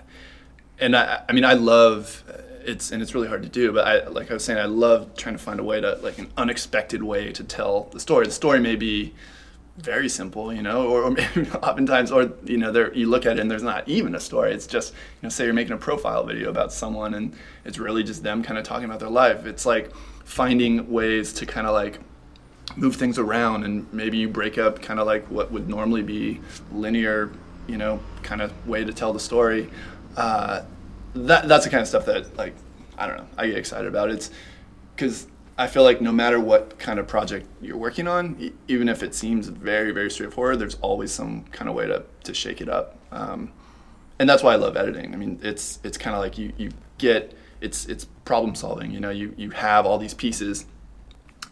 and 0.79 0.95
I 0.95 1.23
I 1.27 1.33
mean, 1.33 1.45
I 1.45 1.53
love 1.53 2.23
uh, 2.29 2.41
it's 2.63 2.91
and 2.91 3.01
it's 3.01 3.15
really 3.15 3.27
hard 3.27 3.43
to 3.43 3.49
do, 3.49 3.71
but 3.71 3.87
I 3.87 4.07
like 4.07 4.29
I 4.29 4.35
was 4.35 4.43
saying, 4.43 4.59
I 4.59 4.65
love 4.65 5.15
trying 5.15 5.35
to 5.35 5.41
find 5.41 5.59
a 5.59 5.63
way 5.63 5.81
to 5.81 5.95
like 6.03 6.19
an 6.19 6.31
unexpected 6.37 7.01
way 7.01 7.31
to 7.31 7.43
tell 7.43 7.85
the 7.93 7.99
story. 7.99 8.25
The 8.25 8.31
story 8.31 8.59
may 8.59 8.75
be 8.75 9.15
very 9.77 10.09
simple, 10.09 10.51
you 10.51 10.61
know, 10.61 10.87
or, 10.87 11.03
or 11.03 11.11
oftentimes, 11.63 12.11
or 12.11 12.31
you 12.45 12.57
know, 12.57 12.71
there 12.71 12.93
you 12.93 13.07
look 13.07 13.25
at 13.25 13.37
it 13.37 13.39
and 13.39 13.49
there's 13.49 13.63
not 13.63 13.87
even 13.87 14.13
a 14.15 14.19
story. 14.19 14.53
It's 14.53 14.67
just 14.67 14.93
you 14.93 14.97
know, 15.23 15.29
say 15.29 15.45
you're 15.45 15.53
making 15.53 15.73
a 15.73 15.77
profile 15.77 16.23
video 16.25 16.49
about 16.49 16.73
someone, 16.73 17.13
and 17.13 17.35
it's 17.65 17.79
really 17.79 18.03
just 18.03 18.21
them 18.21 18.43
kind 18.43 18.59
of 18.59 18.65
talking 18.65 18.85
about 18.85 18.99
their 18.99 19.09
life. 19.09 19.45
It's 19.45 19.65
like 19.65 19.91
finding 20.27 20.91
ways 20.91 21.31
to 21.31 21.45
kind 21.45 21.65
of 21.65 21.73
like 21.73 21.99
move 22.75 22.97
things 22.97 23.17
around 23.17 23.63
and 23.63 23.91
maybe 23.93 24.17
you 24.17 24.27
break 24.27 24.57
up 24.57 24.81
kind 24.81 24.99
of 24.99 25.07
like 25.07 25.25
what 25.31 25.49
would 25.53 25.69
normally 25.69 26.03
be 26.03 26.39
linear 26.73 27.31
you 27.65 27.77
know 27.77 27.97
kind 28.23 28.41
of 28.41 28.51
way 28.67 28.83
to 28.83 28.91
tell 28.91 29.13
the 29.13 29.19
story 29.19 29.69
uh, 30.17 30.61
that 31.15 31.47
that's 31.47 31.63
the 31.63 31.71
kind 31.71 31.81
of 31.81 31.87
stuff 31.87 32.05
that 32.05 32.35
like 32.35 32.53
i 32.97 33.07
don't 33.07 33.17
know 33.17 33.27
i 33.37 33.47
get 33.47 33.57
excited 33.57 33.87
about. 33.87 34.09
It's 34.09 34.29
because 34.93 35.27
i 35.57 35.65
feel 35.65 35.83
like 35.83 36.01
no 36.01 36.11
matter 36.11 36.41
what 36.41 36.77
kind 36.77 36.99
of 36.99 37.07
project 37.07 37.47
you're 37.61 37.77
working 37.77 38.05
on 38.05 38.35
e- 38.37 38.51
even 38.67 38.89
if 38.89 39.03
it 39.03 39.15
seems 39.15 39.47
very 39.47 39.91
very 39.91 40.11
straightforward 40.11 40.59
there's 40.59 40.75
always 40.81 41.11
some 41.11 41.45
kind 41.45 41.69
of 41.69 41.75
way 41.75 41.87
to, 41.87 42.03
to 42.25 42.33
shake 42.33 42.59
it 42.59 42.67
up. 42.67 42.97
Um, 43.13 43.53
and 44.19 44.29
that's 44.29 44.43
why 44.43 44.51
i 44.51 44.55
love 44.57 44.75
editing. 44.75 45.13
I 45.13 45.17
mean 45.17 45.39
it's 45.41 45.79
it's 45.85 45.97
kind 45.97 46.17
of 46.17 46.21
like 46.21 46.37
you, 46.37 46.51
you 46.57 46.71
get 46.97 47.33
it's 47.61 47.85
it's 47.85 48.05
problem 48.25 48.53
solving 48.55 48.91
you 48.91 48.99
know 48.99 49.09
you, 49.09 49.33
you 49.37 49.49
have 49.51 49.85
all 49.85 49.97
these 49.97 50.13
pieces 50.13 50.65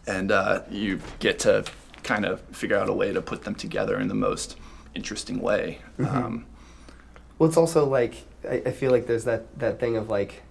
and 0.06 0.30
uh, 0.30 0.62
you 0.70 1.00
get 1.18 1.38
to 1.40 1.64
kind 2.04 2.24
of 2.24 2.40
figure 2.52 2.76
out 2.76 2.88
a 2.88 2.92
way 2.92 3.12
to 3.12 3.20
put 3.20 3.42
them 3.42 3.54
together 3.56 3.98
in 3.98 4.06
the 4.06 4.14
most 4.14 4.56
interesting 4.94 5.40
way. 5.40 5.78
Mhm. 5.98 6.14
Um, 6.14 6.46
Well, 7.38 7.48
it's 7.48 7.56
also 7.58 7.84
like 7.84 8.14
I, 8.48 8.62
I 8.66 8.70
feel 8.70 8.90
like 8.92 9.06
there's 9.06 9.24
that 9.24 9.58
that 9.58 9.80
thing 9.80 9.96
of 9.96 10.08
like 10.08 10.42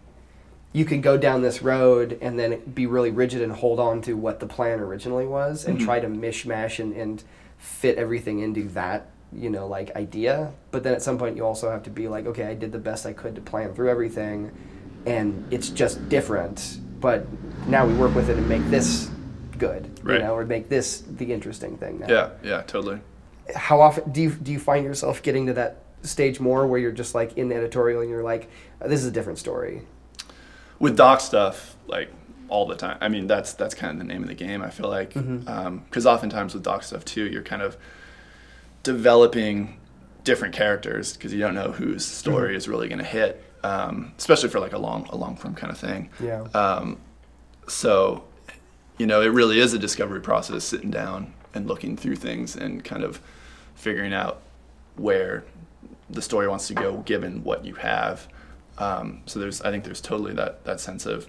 you 0.74 0.84
could 0.84 1.02
go 1.02 1.18
down 1.18 1.42
this 1.42 1.62
road 1.62 2.18
and 2.22 2.38
then 2.38 2.60
be 2.74 2.86
really 2.86 3.12
rigid 3.12 3.42
and 3.42 3.54
hold 3.54 3.80
on 3.80 4.02
to 4.02 4.14
what 4.18 4.42
the 4.42 4.46
plan 4.46 4.80
originally 4.82 5.26
was 5.26 5.66
and 5.66 5.78
Mhm. 5.80 5.86
try 5.86 6.00
to 6.02 6.08
mishmash 6.08 6.80
and, 6.80 6.94
and 6.94 7.24
fit 7.58 7.98
everything 7.98 8.40
into 8.40 8.64
that 8.70 9.08
you 9.34 9.50
know 9.50 9.66
like 9.68 9.96
idea 9.96 10.52
but 10.72 10.84
then 10.84 10.94
at 10.94 11.02
some 11.02 11.18
point 11.18 11.36
you 11.38 11.46
also 11.46 11.72
have 11.72 11.82
to 11.84 11.90
be 11.90 12.08
like 12.10 12.26
okay 12.26 12.46
i 12.46 12.54
did 12.54 12.72
the 12.72 12.78
best 12.78 13.06
i 13.06 13.14
could 13.14 13.34
to 13.36 13.42
plan 13.42 13.74
through 13.74 13.90
everything 13.90 14.52
and 15.06 15.46
it's 15.52 15.70
just 15.70 16.08
different 16.10 16.80
but 17.00 17.26
now 17.68 17.86
we 17.86 17.94
work 17.94 18.14
with 18.16 18.30
it 18.30 18.38
and 18.38 18.48
make 18.50 18.64
this 18.70 19.10
good 19.58 19.90
Right. 20.04 20.16
you 20.20 20.24
know 20.24 20.34
or 20.36 20.46
make 20.46 20.70
this 20.70 21.02
the 21.02 21.32
interesting 21.34 21.78
thing 21.78 22.00
now 22.00 22.08
yeah, 22.10 22.30
yeah, 22.44 22.62
totally. 22.64 23.00
how 23.56 23.82
often 23.82 24.12
do 24.12 24.22
you 24.22 24.32
do 24.32 24.52
you 24.52 24.60
find 24.60 24.84
yourself 24.86 25.22
getting 25.24 25.46
to 25.48 25.54
that 25.54 25.78
stage 26.04 26.40
more 26.40 26.68
where 26.68 26.80
you're 26.80 26.92
just 26.92 27.16
like 27.16 27.38
in 27.38 27.50
the 27.50 27.56
editorial 27.56 28.02
and 28.02 28.10
you're 28.10 28.24
like 28.24 28.50
uh, 28.82 28.88
this 28.88 29.00
is 29.02 29.08
a 29.08 29.12
different 29.12 29.40
story 29.40 29.82
With 30.80 30.96
doc 30.98 31.22
stuff, 31.22 31.76
like 31.88 32.10
all 32.48 32.68
the 32.68 32.76
time. 32.76 32.98
I 33.02 33.08
mean, 33.08 33.26
that's 33.28 33.54
that's 33.54 33.74
kind 33.74 33.92
of 33.94 33.98
the 33.98 34.04
name 34.14 34.22
of 34.22 34.28
the 34.28 34.36
game. 34.36 34.62
I 34.62 34.70
feel 34.70 34.90
like 34.90 35.14
mm-hmm. 35.16 35.48
um, 35.48 35.80
because 35.90 36.06
oftentimes 36.06 36.54
with 36.54 36.64
doc 36.64 36.84
stuff 36.84 37.04
too, 37.06 37.26
you're 37.26 37.42
kind 37.42 37.62
of 37.64 37.76
developing 38.84 39.80
different 40.24 40.54
characters 40.54 41.14
because 41.14 41.34
you 41.34 41.40
don't 41.40 41.56
know 41.56 41.72
whose 41.72 42.06
story 42.06 42.54
Mhm. 42.54 42.58
is 42.58 42.68
really 42.68 42.88
going 42.88 43.00
to 43.00 43.06
hit, 43.06 43.44
um, 43.66 44.14
especially 44.18 44.50
for 44.50 44.60
like 44.60 44.74
a 44.74 44.78
long 44.78 45.08
a 45.10 45.16
long 45.16 45.36
form 45.36 45.56
kind 45.56 45.72
of 45.72 45.80
thing. 45.80 46.10
yeah 46.22 46.42
Um, 46.54 46.98
so, 47.68 48.24
you 49.00 49.08
know, 49.08 49.22
it 49.22 49.32
really 49.40 49.60
is 49.60 49.74
a 49.74 49.80
discovery 49.80 50.22
process, 50.22 50.64
sitting 50.64 50.92
down 50.92 51.34
and 51.54 51.68
looking 51.68 51.98
through 51.98 52.18
things 52.18 52.56
and 52.56 52.84
kind 52.84 53.04
of 53.04 53.20
figuring 53.76 54.14
out 54.14 54.42
where 54.98 55.44
the 56.10 56.22
story 56.22 56.48
wants 56.48 56.68
to 56.68 56.74
go, 56.76 56.98
given 57.06 57.44
what 57.44 57.66
you 57.66 57.76
have. 57.76 58.28
Um, 58.78 59.22
so 59.26 59.40
there's, 59.40 59.62
I 59.62 59.72
think 59.72 59.84
there's 59.84 60.02
totally 60.02 60.34
that 60.34 60.64
that 60.66 60.80
sense 60.80 61.06
of, 61.06 61.28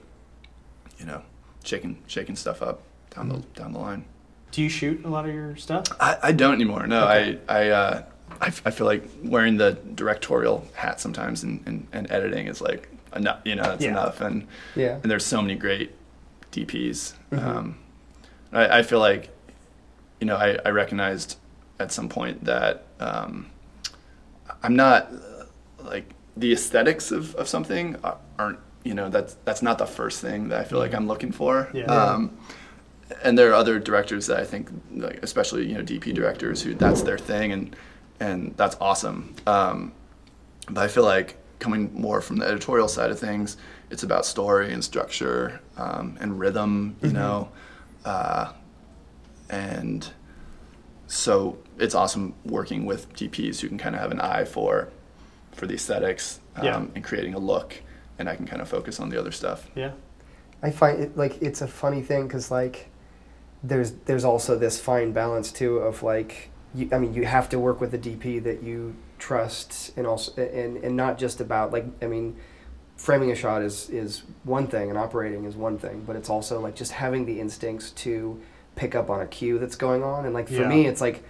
you 0.99 1.07
know, 1.07 1.23
shaking 1.65 1.99
shaking 2.07 2.37
stuff 2.37 2.61
up 2.63 2.83
down 3.15 3.31
Mhm. 3.31 3.41
the 3.55 3.61
down 3.61 3.73
the 3.73 3.79
line. 3.79 4.05
Do 4.53 4.63
you 4.63 4.69
shoot 4.69 5.05
a 5.05 5.09
lot 5.09 5.27
of 5.29 5.35
your 5.35 5.57
stuff? 5.57 5.85
I, 6.01 6.19
I 6.23 6.33
don't 6.33 6.55
anymore. 6.55 6.87
No, 6.87 7.05
Okay. 7.05 7.39
I 7.49 7.59
I, 7.59 7.69
uh, 7.71 8.03
I 8.41 8.47
f- 8.49 8.63
I 8.67 8.71
feel 8.71 8.87
like 8.87 9.05
wearing 9.23 9.57
the 9.57 9.73
directorial 9.95 10.67
hat 10.75 11.01
sometimes 11.01 11.43
and, 11.43 11.63
and, 11.67 11.87
and 11.93 12.11
editing 12.11 12.47
is 12.47 12.61
like 12.61 12.89
enough. 13.15 13.41
You 13.45 13.55
know, 13.57 13.63
that's 13.63 13.83
Yeah. 13.85 13.91
enough. 13.91 14.21
And 14.21 14.47
yeah 14.75 14.99
and 15.03 15.11
there's 15.11 15.25
so 15.25 15.41
many 15.43 15.55
great 15.55 15.93
DPs. 16.53 17.15
Mhm. 17.33 17.45
Um, 17.45 17.79
I, 18.53 18.79
I 18.79 18.83
feel 18.83 18.99
like, 19.01 19.31
you 20.21 20.27
know, 20.27 20.37
I, 20.37 20.59
I 20.65 20.71
recognized 20.71 21.39
at 21.79 21.93
some 21.93 22.09
point 22.09 22.45
that 22.45 22.85
um, 23.01 23.47
I'm 24.63 24.77
not 24.77 25.11
like 25.83 26.11
the 26.37 26.53
aesthetics 26.53 27.11
of, 27.13 27.35
of 27.37 27.49
something 27.49 27.97
are- 28.05 28.19
aren't, 28.39 28.59
you 28.85 28.95
know, 28.95 29.09
that's 29.09 29.37
that's 29.45 29.63
not 29.63 29.79
the 29.79 29.87
first 29.87 30.21
thing 30.21 30.49
that 30.49 30.61
I 30.61 30.65
feel 30.65 30.79
like 30.79 30.95
I'm 30.95 31.09
looking 31.09 31.33
for. 31.33 31.69
Yeah. 31.75 31.85
Um, 31.87 32.37
and 33.23 33.39
there 33.39 33.51
are 33.51 33.55
other 33.55 33.79
directors 33.79 34.27
that 34.27 34.39
I 34.41 34.45
think, 34.45 34.69
like 34.95 35.21
especially 35.23 35.67
you 35.67 35.75
know 35.75 35.83
DP 35.83 36.13
directors 36.15 36.63
who 36.63 36.75
that's 36.75 37.03
their 37.03 37.19
thing 37.19 37.53
and 37.53 37.77
and 38.21 38.55
that's 38.57 38.77
awesome. 38.81 39.35
Um, 39.47 39.93
but 40.69 40.83
I 40.83 40.89
feel 40.89 41.05
like 41.05 41.37
coming 41.59 41.91
more 41.95 42.21
from 42.21 42.37
the 42.37 42.47
editorial 42.47 42.89
side 42.89 43.11
of 43.11 43.19
things, 43.19 43.57
it's 43.91 44.03
about 44.03 44.27
story 44.27 44.73
and 44.73 44.83
structure 44.85 45.61
um, 45.77 46.17
and 46.21 46.39
rhythm, 46.39 46.97
you 47.03 47.11
Mhm. 47.11 47.13
know, 47.15 47.49
uh, 48.05 48.53
and 49.49 50.09
so 51.07 51.59
it's 51.79 51.95
awesome 51.95 52.35
working 52.45 52.85
with 52.85 53.13
DPs 53.15 53.61
who 53.61 53.69
can 53.69 53.79
kind 53.79 53.95
of 53.95 54.01
have 54.01 54.11
an 54.11 54.21
eye 54.21 54.45
for 54.45 54.89
for 55.53 55.67
the 55.67 55.75
aesthetics 55.75 56.41
um, 56.57 56.65
Yeah. 56.65 56.85
and 56.95 57.03
creating 57.03 57.33
a 57.35 57.39
look, 57.39 57.81
and 58.19 58.29
I 58.29 58.37
can 58.37 58.47
kind 58.47 58.61
of 58.61 58.69
focus 58.69 59.01
on 59.01 59.09
the 59.09 59.19
other 59.19 59.33
stuff. 59.33 59.69
Yeah. 59.75 59.93
i 60.63 60.71
find 60.71 61.01
it 61.03 61.17
like 61.17 61.41
it's 61.43 61.61
a 61.61 61.67
funny 61.69 62.03
thing 62.03 62.27
because 62.27 62.51
like 62.51 62.89
there's 63.63 63.93
there's 64.07 64.25
also 64.25 64.59
this 64.59 64.81
fine 64.81 65.13
balance 65.13 65.53
too 65.53 65.77
of 65.79 66.03
like 66.03 66.49
you, 66.77 66.89
i 66.93 66.99
mean 66.99 67.13
you 67.15 67.25
have 67.25 67.49
to 67.49 67.59
work 67.59 67.81
with 67.81 67.93
a 67.95 67.99
dp 67.99 68.43
that 68.45 68.63
you 68.63 68.95
trust 69.19 69.93
and 69.97 70.07
also 70.07 70.33
and 70.43 70.77
and 70.79 70.97
not 70.97 71.19
just 71.19 71.41
about 71.41 71.73
like 71.73 71.87
i 72.03 72.07
mean 72.07 72.37
framing 72.97 73.31
a 73.31 73.35
shot 73.35 73.63
is 73.63 73.91
is 73.91 74.23
one 74.45 74.67
thing 74.67 74.89
and 74.91 74.99
operating 74.99 75.45
is 75.45 75.57
one 75.57 75.79
thing 75.79 76.03
but 76.07 76.17
it's 76.17 76.31
also 76.31 76.61
like 76.61 76.75
just 76.75 76.93
having 76.93 77.27
the 77.27 77.41
instincts 77.41 77.91
to 77.91 78.41
pick 78.75 78.95
up 78.95 79.11
on 79.11 79.21
a 79.21 79.27
cue 79.27 79.59
that's 79.59 79.77
going 79.77 80.03
on 80.03 80.25
and 80.25 80.35
like 80.35 80.49
for 80.49 80.55
Yeah. 80.63 80.69
me 80.69 80.87
it's 80.87 81.01
like 81.01 81.23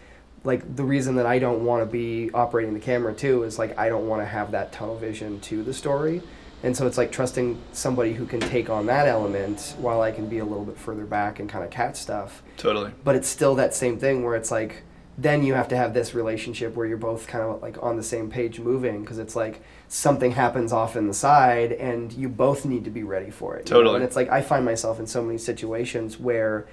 like 0.45 0.77
the 0.77 0.85
reason 0.85 1.17
that 1.17 1.27
I 1.27 1.41
don't 1.41 1.65
want 1.65 1.83
to 1.83 1.87
be 1.87 2.31
operating 2.33 2.73
the 2.73 2.79
camera 2.81 3.13
too 3.13 3.43
is 3.43 3.59
like 3.59 3.77
I 3.79 3.89
don't 3.89 4.07
want 4.07 4.23
to 4.23 4.27
have 4.27 4.53
that 4.53 4.71
tunnel 4.71 4.97
vision 4.97 5.41
to 5.41 5.63
the 5.65 5.73
story 5.75 6.23
And 6.63 6.77
so 6.77 6.87
it's 6.87 6.97
like 6.99 7.11
trusting 7.13 7.59
somebody 7.73 8.13
who 8.15 8.27
can 8.27 8.39
take 8.41 8.71
on 8.71 8.87
that 8.87 9.07
element 9.09 9.75
while 9.79 10.01
I 10.03 10.11
can 10.13 10.29
be 10.29 10.39
a 10.39 10.45
little 10.45 10.65
bit 10.65 10.79
further 10.79 11.05
back 11.05 11.39
and 11.41 11.49
kind 11.51 11.65
of 11.65 11.71
catch 11.71 11.97
stuff. 11.97 12.43
Totally. 12.57 12.93
But 13.05 13.15
it's 13.17 13.29
still 13.29 13.55
that 13.57 13.75
same 13.75 13.99
thing 13.99 14.25
where 14.25 14.37
it's 14.37 14.51
like 14.51 14.83
then 15.19 15.43
you 15.43 15.55
have 15.55 15.69
to 15.69 15.77
have 15.77 15.95
this 15.95 16.15
relationship 16.15 16.75
where 16.77 16.87
you're 16.87 16.99
both 16.99 17.27
kind 17.27 17.43
of 17.43 17.63
like 17.63 17.83
on 17.83 17.97
the 17.97 18.03
same 18.03 18.31
page 18.31 18.61
moving 18.61 19.01
because 19.01 19.19
it's 19.19 19.35
like 19.35 19.63
something 19.89 20.33
happens 20.33 20.73
off 20.73 20.95
in 20.97 21.07
the 21.07 21.15
side 21.15 21.73
and 21.73 22.13
you 22.13 22.29
both 22.29 22.67
need 22.67 22.85
to 22.85 22.91
be 22.91 23.03
ready 23.03 23.31
for 23.31 23.57
it. 23.57 23.69
you 23.69 23.75
know? 23.75 23.79
Totally. 23.81 23.95
And 23.97 24.05
it's 24.05 24.17
like 24.17 24.29
I 24.29 24.43
find 24.43 24.65
myself 24.65 24.99
in 24.99 25.07
so 25.07 25.23
many 25.23 25.39
situations 25.39 26.19
where 26.19 26.67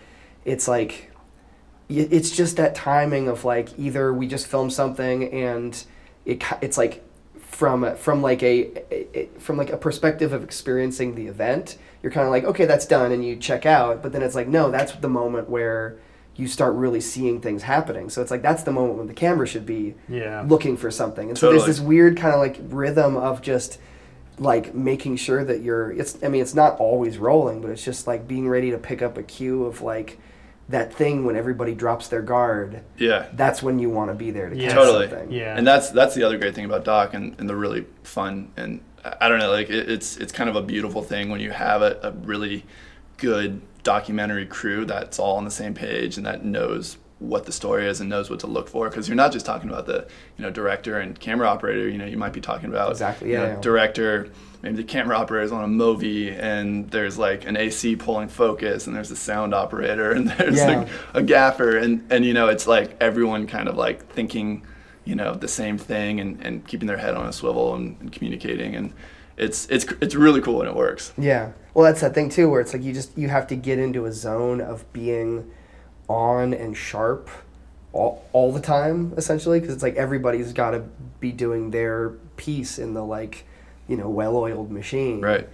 it's 0.44 0.68
like 0.68 1.12
it's 1.90 2.32
just 2.32 2.58
that 2.58 2.76
timing 2.76 3.28
of 3.28 3.46
like 3.46 3.78
either 3.78 4.14
we 4.14 4.28
just 4.28 4.48
film 4.48 4.70
something 4.70 5.32
and 5.32 5.86
it 6.26 6.44
it's 6.62 6.78
like 6.78 7.04
from 7.38 7.96
from 7.96 8.22
like 8.22 8.42
a- 8.42 9.28
from 9.38 9.58
like 9.58 9.70
a 9.70 9.78
perspective 9.78 10.34
of 10.34 10.44
experiencing 10.44 11.16
the 11.16 11.28
event 11.28 11.78
you're 12.02 12.12
kind 12.12 12.26
of 12.26 12.32
like 12.32 12.46
okay 12.46 12.66
that's 12.66 12.86
done 12.88 13.12
and 13.12 13.24
you 13.24 13.36
check 13.36 13.66
out 13.66 14.02
but 14.02 14.12
then 14.12 14.22
it's 14.24 14.34
like 14.34 14.48
no 14.48 14.72
that's 14.72 14.94
the 14.94 15.10
moment 15.10 15.50
where 15.50 15.98
you 16.36 16.48
start 16.48 16.74
really 16.74 17.00
seeing 17.02 17.40
things 17.40 17.64
happening 17.64 18.10
so 18.10 18.22
it's 18.22 18.32
like 18.32 18.42
that's 18.42 18.64
the 18.64 18.72
moment 18.72 18.98
when 18.98 19.08
the 19.08 19.14
camera 19.14 19.46
should 19.48 19.66
be 19.66 19.94
Yeah. 20.10 20.44
looking 20.48 20.78
for 20.78 20.90
something 20.90 21.30
and 21.30 21.38
so 21.38 21.50
there's 21.52 21.66
this 21.66 21.80
weird 21.80 22.18
kind 22.18 22.34
of 22.34 22.40
like 22.40 22.58
rhythm 22.70 23.16
of 23.18 23.42
just 23.42 23.78
like 24.40 24.74
making 24.74 25.16
sure 25.18 25.44
that 25.46 25.62
you're 25.62 25.92
it's 25.92 26.18
i 26.24 26.28
mean 26.28 26.42
it's 26.42 26.56
not 26.56 26.80
always 26.80 27.20
rolling 27.20 27.62
but 27.62 27.70
it's 27.70 27.84
just 27.84 28.08
like 28.08 28.28
being 28.28 28.50
ready 28.50 28.72
to 28.72 28.80
pick 28.80 29.02
up 29.04 29.16
a 29.18 29.22
cue 29.24 29.64
of 29.66 29.82
like 29.82 30.18
that 30.70 30.92
thing 30.94 31.24
when 31.26 31.36
everybody 31.36 31.76
drops 31.76 32.08
their 32.08 32.22
guard 32.24 32.82
Yeah. 32.98 33.28
that's 33.34 33.62
when 33.62 33.78
you 33.78 33.92
want 33.92 34.10
to 34.10 34.16
be 34.16 34.32
there 34.32 34.50
to 34.50 34.56
Yeah. 34.56 34.70
catch 34.70 34.76
Totally. 34.78 35.10
something 35.10 35.32
Yeah. 35.32 35.56
And 35.56 35.68
that's 35.68 35.92
that's 35.92 36.16
the 36.16 36.24
other 36.24 36.38
great 36.40 36.56
thing 36.56 36.66
about 36.66 36.84
Doc 36.84 37.14
and, 37.14 37.36
and 37.38 37.48
the 37.48 37.56
really 37.56 37.86
fun 38.04 38.50
and 38.58 38.80
I- 39.06 39.18
I 39.22 39.30
don't 39.30 39.38
know 39.40 39.52
like 39.52 39.70
it, 39.70 39.88
it's 39.92 40.18
it's 40.18 40.32
kind 40.32 40.50
of 40.50 40.56
a 40.56 40.64
beautiful 40.64 41.04
thing 41.04 41.30
when 41.30 41.40
you 41.42 41.52
have 41.52 41.82
a, 41.84 42.00
a 42.02 42.12
really 42.12 42.66
good 43.18 43.62
documentary 43.84 44.46
crew 44.46 44.86
that's 44.86 45.20
all 45.20 45.36
on 45.38 45.46
the 45.46 45.52
same 45.52 45.74
page 45.74 46.18
and 46.18 46.26
that 46.26 46.44
knows 46.46 46.98
what 47.20 47.46
the 47.46 47.52
story 47.54 47.86
is 47.88 48.02
and 48.02 48.10
knows 48.10 48.30
what 48.30 48.40
to 48.40 48.48
look 48.48 48.68
for 48.68 48.90
because 48.90 49.08
you're 49.08 49.16
not 49.16 49.32
just 49.32 49.46
talking 49.46 49.70
about 49.70 49.86
the 49.86 50.06
you 50.38 50.44
know 50.44 50.50
director 50.52 51.00
and 51.00 51.18
camera 51.20 51.48
operator 51.48 51.88
you 51.88 51.98
know 51.98 52.06
you 52.06 52.18
might 52.18 52.34
be 52.34 52.42
talking 52.42 52.70
about 52.70 52.92
Exactly, 52.92 53.30
you 53.32 53.38
know, 53.38 53.44
yeah, 53.46 53.54
yeah. 53.54 53.62
director 53.62 54.30
maybe 54.62 54.76
the 54.76 54.84
camera 54.84 55.18
operator 55.18 55.44
is 55.46 55.52
on 55.52 55.64
a 55.64 55.68
movie 55.68 56.30
and 56.32 56.90
there's 56.92 57.18
like 57.18 57.46
an 57.46 57.56
AC 57.56 57.96
pulling 57.96 58.28
focus 58.28 58.88
and 58.88 58.96
there's 58.96 59.12
a 59.12 59.16
sound 59.16 59.54
operator 59.54 60.12
and 60.12 60.28
there's 60.38 60.58
Yeah. 60.58 60.80
like 60.80 60.88
a 61.14 61.22
gaffer 61.24 61.78
and 61.78 62.06
and 62.12 62.26
you 62.26 62.34
know 62.34 62.50
it's 62.50 62.68
like 62.68 62.98
everyone 63.02 63.48
kind 63.48 63.70
of 63.70 63.78
like 63.78 64.06
thinking 64.08 64.66
you 65.06 65.16
know 65.16 65.34
the 65.34 65.48
same 65.48 65.78
thing 65.78 66.20
and, 66.20 66.42
and 66.46 66.68
keeping 66.68 66.88
their 66.88 66.98
head 66.98 67.14
on 67.16 67.26
a 67.26 67.32
swivel 67.34 67.76
and, 67.76 67.96
and 68.02 68.12
communicating 68.12 68.76
and 68.76 68.94
it's 69.38 69.68
it's 69.70 69.86
it's 70.02 70.16
really 70.16 70.42
cool 70.42 70.60
and 70.62 70.70
it 70.70 70.76
works 70.76 71.12
Yeah. 71.18 71.52
Well, 71.74 71.86
that's 71.86 72.02
that 72.02 72.14
thing 72.14 72.30
too, 72.30 72.50
where 72.50 72.62
it's 72.62 72.72
like 72.74 72.84
you 72.84 72.94
just 72.94 73.18
you 73.18 73.30
have 73.30 73.48
to 73.48 73.56
get 73.56 73.80
into 73.80 74.06
a 74.06 74.12
zone 74.12 74.62
of 74.62 74.92
being 74.94 75.50
on 76.08 76.54
and 76.54 76.78
sharp 76.78 77.30
all, 77.94 78.24
all 78.34 78.52
the 78.52 78.60
time, 78.62 79.14
essentially, 79.18 79.60
because 79.60 79.74
it's 79.74 79.84
like 79.84 79.96
everybody's 79.96 80.54
got 80.54 80.72
to 80.72 80.84
be 81.20 81.32
doing 81.32 81.72
their 81.72 82.10
piece 82.38 82.78
in 82.78 82.94
the 82.94 83.04
like, 83.04 83.46
you 83.88 83.96
know, 83.98 84.08
well-oiled 84.10 84.72
machine. 84.72 85.22
right 85.22 85.50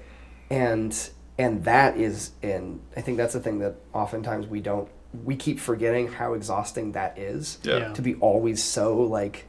And 0.50 0.94
and 1.38 1.64
that 1.64 1.96
is, 1.96 2.32
and 2.44 2.82
I 2.98 3.02
think 3.02 3.16
that's 3.18 3.32
the 3.34 3.40
thing 3.40 3.60
that 3.60 3.76
oftentimes 3.94 4.46
we 4.48 4.60
don't 4.60 4.90
we 5.24 5.38
keep 5.38 5.58
forgetting 5.60 6.10
how 6.12 6.34
exhausting 6.34 6.92
that 6.92 7.18
is 7.18 7.60
yeah, 7.64 7.78
Yeah. 7.78 7.94
to 7.94 8.02
be 8.02 8.16
always 8.16 8.62
so 8.62 8.98
like 9.04 9.46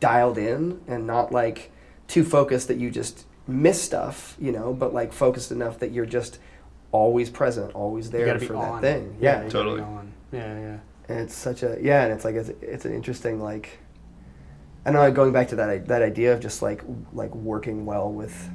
dialed 0.00 0.38
in 0.38 0.80
and 0.88 1.06
not 1.06 1.30
like 1.30 1.70
too 2.08 2.24
focused 2.24 2.68
that 2.68 2.78
you 2.78 2.90
just 2.90 3.25
miss 3.46 3.80
stuff, 3.80 4.36
you 4.40 4.52
know, 4.52 4.72
but 4.72 4.92
like 4.94 5.12
focused 5.12 5.52
enough 5.52 5.78
that 5.80 5.92
you're 5.92 6.06
just 6.06 6.38
always 6.92 7.30
present, 7.30 7.72
always 7.74 8.10
there 8.10 8.38
for 8.38 8.54
that 8.54 8.58
on. 8.58 8.80
thing. 8.80 9.16
Yeah, 9.20 9.42
Yeah. 9.42 9.48
Totally. 9.48 9.80
on. 9.80 10.12
Yeah, 10.32 10.58
yeah. 10.60 10.78
And 11.08 11.20
it's 11.20 11.34
such 11.34 11.62
a 11.62 11.78
yeah, 11.80 12.04
and 12.04 12.12
it's 12.12 12.24
like 12.24 12.34
it's, 12.34 12.48
it's 12.60 12.84
an 12.84 12.92
interesting 12.94 13.40
like 13.40 13.78
I 14.84 14.90
don't 14.92 15.00
know 15.02 15.10
going 15.12 15.32
back 15.32 15.48
to 15.48 15.56
that 15.56 15.86
that 15.88 16.02
idea 16.02 16.32
of 16.32 16.40
just 16.40 16.62
like 16.62 16.82
like 17.12 17.34
working 17.34 17.86
well 17.86 18.10
with 18.12 18.50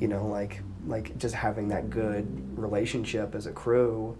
you 0.00 0.08
know 0.08 0.26
like 0.26 0.62
like 0.86 1.16
just 1.18 1.34
having 1.34 1.68
that 1.68 1.88
good 1.90 2.26
relationship 2.58 3.34
as 3.34 3.46
a 3.46 3.52
crew 3.52 4.16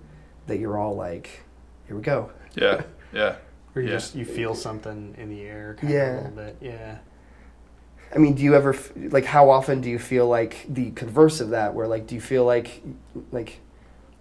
that 0.47 0.59
you're 0.59 0.79
all 0.79 0.95
like 0.97 1.43
here 1.87 1.97
we 1.97 2.03
go. 2.03 2.31
yeah 2.55 2.83
yeah 3.13 3.37
Or 3.75 3.83
you 3.83 3.89
Yeah. 3.89 3.95
just 3.97 4.15
you 4.15 4.25
feel 4.25 4.55
something 4.55 5.15
in 5.19 5.29
the 5.29 5.43
air, 5.43 5.77
kind 5.81 5.93
Yeah. 5.93 6.01
of 6.01 6.19
a 6.19 6.29
little 6.29 6.45
bit. 6.45 6.57
Yeah. 6.61 6.99
I 8.15 8.19
mean, 8.19 8.35
do 8.35 8.43
you 8.43 8.55
ever 8.55 8.77
like 8.97 9.25
how 9.25 9.51
often 9.51 9.81
do 9.81 9.89
you 9.89 9.99
feel 9.99 10.27
like 10.29 10.67
the 10.69 10.91
converse 10.93 11.41
of 11.41 11.51
that 11.51 11.75
where 11.75 11.87
like 11.87 12.07
do 12.07 12.15
you 12.15 12.21
feel 12.21 12.45
like 12.45 12.83
like 13.31 13.61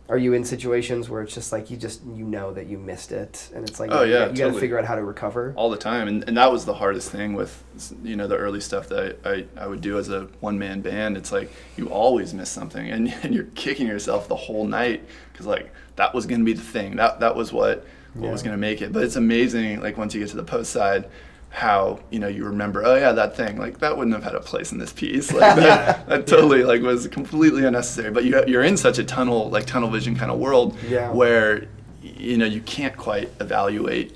are 0.07 0.17
you 0.17 0.33
in 0.33 0.43
situations 0.43 1.07
where 1.07 1.21
it's 1.21 1.35
just 1.35 1.51
like 1.51 1.69
you 1.69 1.77
just 1.77 2.01
you 2.15 2.25
know 2.25 2.51
that 2.53 2.65
you 2.65 2.79
missed 2.79 3.11
it 3.11 3.49
and 3.53 3.67
it's 3.69 3.79
like 3.79 3.91
Oh, 3.91 4.01
you, 4.03 4.13
yeah, 4.13 4.29
you 4.29 4.35
got 4.35 4.53
to 4.53 4.59
figure 4.59 4.79
out 4.79 4.85
how 4.85 4.95
to 4.95 5.03
recover. 5.03 5.53
all 5.55 5.69
the 5.69 5.77
time 5.77 6.07
and, 6.07 6.23
and 6.27 6.35
that 6.37 6.51
was 6.51 6.65
the 6.65 6.73
hardest 6.73 7.11
thing 7.11 7.33
with 7.33 7.63
you 8.03 8.15
know 8.15 8.25
the 8.27 8.35
early 8.37 8.59
stuff 8.59 8.89
that 8.89 9.19
I, 9.23 9.29
I, 9.29 9.45
I 9.63 9.67
would 9.67 9.81
do 9.81 9.97
as 9.99 10.09
a 10.09 10.21
one-man 10.39 10.81
band. 10.81 11.15
It's 11.15 11.31
like 11.31 11.51
you 11.77 11.89
always 11.89 12.33
miss 12.33 12.49
something 12.49 12.89
and, 12.89 13.13
and 13.23 13.33
you're 13.35 13.49
kicking 13.55 13.87
yourself 13.87 14.27
the 14.27 14.35
whole 14.35 14.65
night 14.65 15.03
because 15.31 15.45
like 15.45 15.71
that 15.95 16.13
was 16.15 16.25
going 16.25 16.41
to 16.41 16.45
be 16.45 16.53
the 16.53 16.61
thing. 16.61 16.95
That 16.95 17.19
that 17.19 17.35
was 17.35 17.51
what 17.53 17.85
what 18.15 18.31
was 18.31 18.41
going 18.41 18.53
to 18.55 18.59
make 18.59 18.81
it. 18.81 18.91
But 18.91 19.03
it's 19.03 19.15
amazing 19.15 19.81
like 19.81 19.95
once 19.97 20.13
you 20.15 20.19
get 20.21 20.29
to 20.29 20.37
the 20.37 20.43
post 20.43 20.71
side 20.71 21.07
how 21.51 21.99
you 22.11 22.19
know 22.19 22.27
you 22.27 22.45
remember 22.45 22.83
oh 22.85 22.95
yeah 22.95 23.11
that 23.11 23.35
thing. 23.35 23.57
Like 23.57 23.79
that 23.79 23.97
wouldn't 23.97 24.13
have 24.15 24.23
had 24.23 24.35
a 24.35 24.39
place 24.39 24.71
in 24.71 24.77
this 24.77 24.93
piece. 24.93 25.31
Like 25.39 25.55
that, 25.55 26.07
that 26.07 26.27
totally 26.27 26.63
like 26.63 26.81
was 26.81 27.07
completely 27.07 27.65
unnecessary. 27.65 28.11
But 28.11 28.23
you, 28.25 28.43
you're 28.45 28.63
in 28.63 28.77
such 28.77 28.99
a 28.99 29.03
tunnel 29.03 29.49
like 29.49 29.65
tunnel 29.65 29.89
vision 29.89 30.15
kind 30.15 30.31
of 30.31 30.37
world 30.39 30.77
Yeah. 30.87 31.11
where 31.11 31.67
you 32.01 32.37
know 32.37 32.45
you 32.45 32.61
can't 32.61 32.95
quite 32.95 33.29
evaluate 33.41 34.15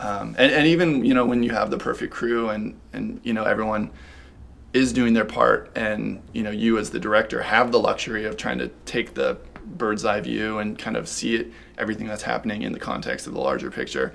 um, 0.00 0.34
and, 0.38 0.52
and 0.52 0.66
even 0.66 1.04
you 1.04 1.14
know 1.14 1.26
when 1.26 1.42
you 1.42 1.50
have 1.50 1.70
the 1.70 1.78
perfect 1.78 2.12
crew 2.12 2.48
and 2.48 2.78
and 2.92 3.20
you 3.22 3.32
know 3.32 3.44
everyone 3.44 3.90
is 4.72 4.92
doing 4.92 5.12
their 5.12 5.24
part 5.26 5.70
and 5.76 6.22
you 6.32 6.42
know 6.42 6.50
you 6.50 6.78
as 6.78 6.90
the 6.90 6.98
director 6.98 7.42
have 7.42 7.70
the 7.72 7.78
luxury 7.78 8.24
of 8.24 8.36
trying 8.36 8.58
to 8.58 8.68
take 8.86 9.14
the 9.14 9.36
bird's 9.76 10.04
eye 10.04 10.20
view 10.20 10.58
and 10.58 10.78
kind 10.78 10.96
of 10.96 11.06
see 11.08 11.34
it 11.36 11.48
everything 11.76 12.06
that's 12.06 12.22
happening 12.22 12.62
in 12.62 12.72
the 12.72 12.78
context 12.80 13.26
of 13.26 13.34
the 13.34 13.40
larger 13.40 13.70
picture 13.70 14.12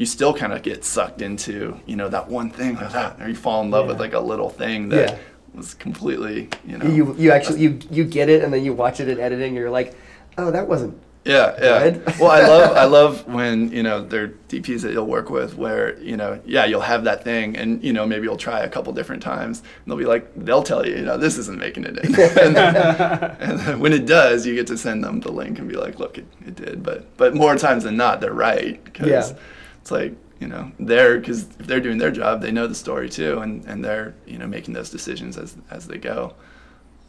you 0.00 0.06
still 0.06 0.32
kind 0.32 0.50
of 0.54 0.62
get 0.62 0.82
sucked 0.82 1.20
into 1.20 1.78
you 1.84 1.94
know 1.94 2.08
that 2.08 2.26
one 2.26 2.48
thing 2.50 2.74
or 2.78 2.88
that 2.88 3.12
uh-huh. 3.12 3.24
or 3.24 3.28
you 3.28 3.34
fall 3.36 3.60
in 3.62 3.70
love 3.70 3.86
with 3.86 4.00
like 4.00 4.14
a 4.14 4.18
little 4.32 4.48
thing 4.48 4.88
that 4.88 5.10
Yeah. 5.10 5.18
was 5.54 5.74
completely 5.74 6.48
you 6.66 6.78
know 6.78 6.86
You 6.86 7.14
you 7.18 7.30
actually 7.32 7.60
you 7.60 7.78
you 7.90 8.04
get 8.04 8.30
it 8.30 8.42
and 8.42 8.50
then 8.52 8.64
you 8.64 8.72
watch 8.72 8.98
it 9.00 9.08
in 9.08 9.20
editing 9.20 9.48
and 9.48 9.56
you're 9.56 9.68
like, 9.80 9.94
"Oh, 10.38 10.50
that 10.52 10.66
wasn't 10.66 10.94
Yeah, 11.26 11.48
yeah. 11.60 11.78
Good. 11.90 12.18
well, 12.18 12.30
I 12.30 12.40
love 12.52 12.76
I 12.84 12.84
love 12.98 13.12
when 13.28 13.70
you 13.76 13.82
know 13.82 13.96
there 14.12 14.24
are 14.24 14.32
DPs 14.48 14.80
that 14.84 14.92
you'll 14.94 15.12
work 15.18 15.28
with 15.28 15.50
where 15.64 15.86
you 16.00 16.16
know 16.16 16.40
yeah 16.46 16.64
you'll 16.70 16.88
have 16.94 17.04
that 17.04 17.22
thing 17.22 17.54
and 17.60 17.84
you 17.84 17.92
know 17.92 18.06
maybe 18.06 18.24
you'll 18.26 18.44
try 18.48 18.60
a 18.60 18.70
couple 18.70 18.90
different 18.94 19.22
times 19.22 19.56
and 19.60 19.84
they'll 19.86 19.98
be 20.06 20.10
like 20.14 20.24
they'll 20.46 20.62
tell 20.72 20.82
you 20.88 20.94
you 21.00 21.04
know 21.08 21.18
this 21.18 21.36
isn't 21.36 21.58
making 21.66 21.84
it 21.84 21.98
in 22.04 22.14
and, 22.46 22.56
and 22.56 23.54
then 23.60 23.80
when 23.82 23.92
it 23.92 24.06
does 24.06 24.46
you 24.46 24.54
get 24.54 24.66
to 24.68 24.78
send 24.78 25.04
them 25.04 25.20
the 25.20 25.30
link 25.40 25.58
and 25.58 25.68
be 25.68 25.76
like 25.76 25.98
look 25.98 26.16
it, 26.16 26.26
it 26.46 26.54
did 26.56 26.82
but 26.82 27.04
but 27.18 27.34
more 27.34 27.54
times 27.56 27.84
than 27.84 27.96
not 27.98 28.14
they're 28.22 28.32
right 28.32 28.82
because 28.86 29.08
Yeah. 29.30 29.36
It's 29.80 29.90
like 29.90 30.14
you 30.38 30.46
know 30.46 30.72
they're 30.78 31.18
because 31.18 31.42
if 31.58 31.66
they're 31.66 31.80
doing 31.80 31.98
their 31.98 32.10
job 32.10 32.40
they 32.40 32.50
know 32.50 32.66
the 32.66 32.74
story 32.74 33.08
too 33.08 33.38
and 33.40 33.64
and 33.66 33.84
they're 33.84 34.14
you 34.26 34.38
know 34.38 34.46
making 34.46 34.74
those 34.74 34.90
decisions 34.90 35.36
as 35.36 35.56
as 35.70 35.86
they 35.86 35.98
go. 35.98 36.34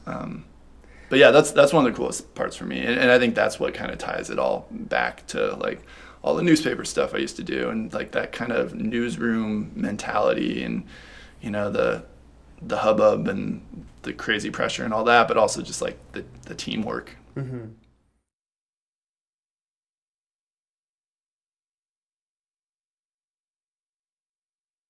Um, 0.06 0.46
but 1.12 1.20
yeah, 1.20 1.32
that's 1.32 1.52
that's 1.52 1.74
one 1.74 1.86
of 1.86 1.92
the 1.92 1.98
coolest 1.98 2.34
parts 2.36 2.56
for 2.56 2.64
me, 2.64 2.80
and, 2.80 2.98
and 2.98 3.12
I 3.12 3.20
think 3.20 3.36
that's 3.36 3.60
what 3.60 3.74
kind 3.74 3.92
of 3.92 3.98
ties 3.98 4.30
it 4.30 4.40
all 4.40 4.66
back 4.72 5.28
to 5.28 5.56
like 5.58 5.82
all 6.24 6.36
the 6.36 6.42
newspaper 6.42 6.86
stuff 6.86 7.14
I 7.14 7.18
used 7.18 7.36
to 7.36 7.44
do, 7.44 7.70
and 7.70 7.94
like 7.94 8.14
that 8.14 8.32
kind 8.32 8.54
of 8.54 8.74
newsroom 8.76 9.74
mentality, 9.76 10.64
and 10.64 10.86
you 11.42 11.52
know 11.52 11.70
the 11.70 12.06
the 12.62 12.78
hubbub 12.78 13.28
and 13.28 13.86
the 14.04 14.14
crazy 14.14 14.50
pressure 14.50 14.86
and 14.86 14.94
all 14.94 15.04
that, 15.04 15.28
but 15.28 15.36
also 15.36 15.62
just 15.62 15.82
like 15.82 16.00
the 16.14 16.24
the 16.44 16.56
teamwork. 16.56 17.18
Mm-hmm. 17.36 17.66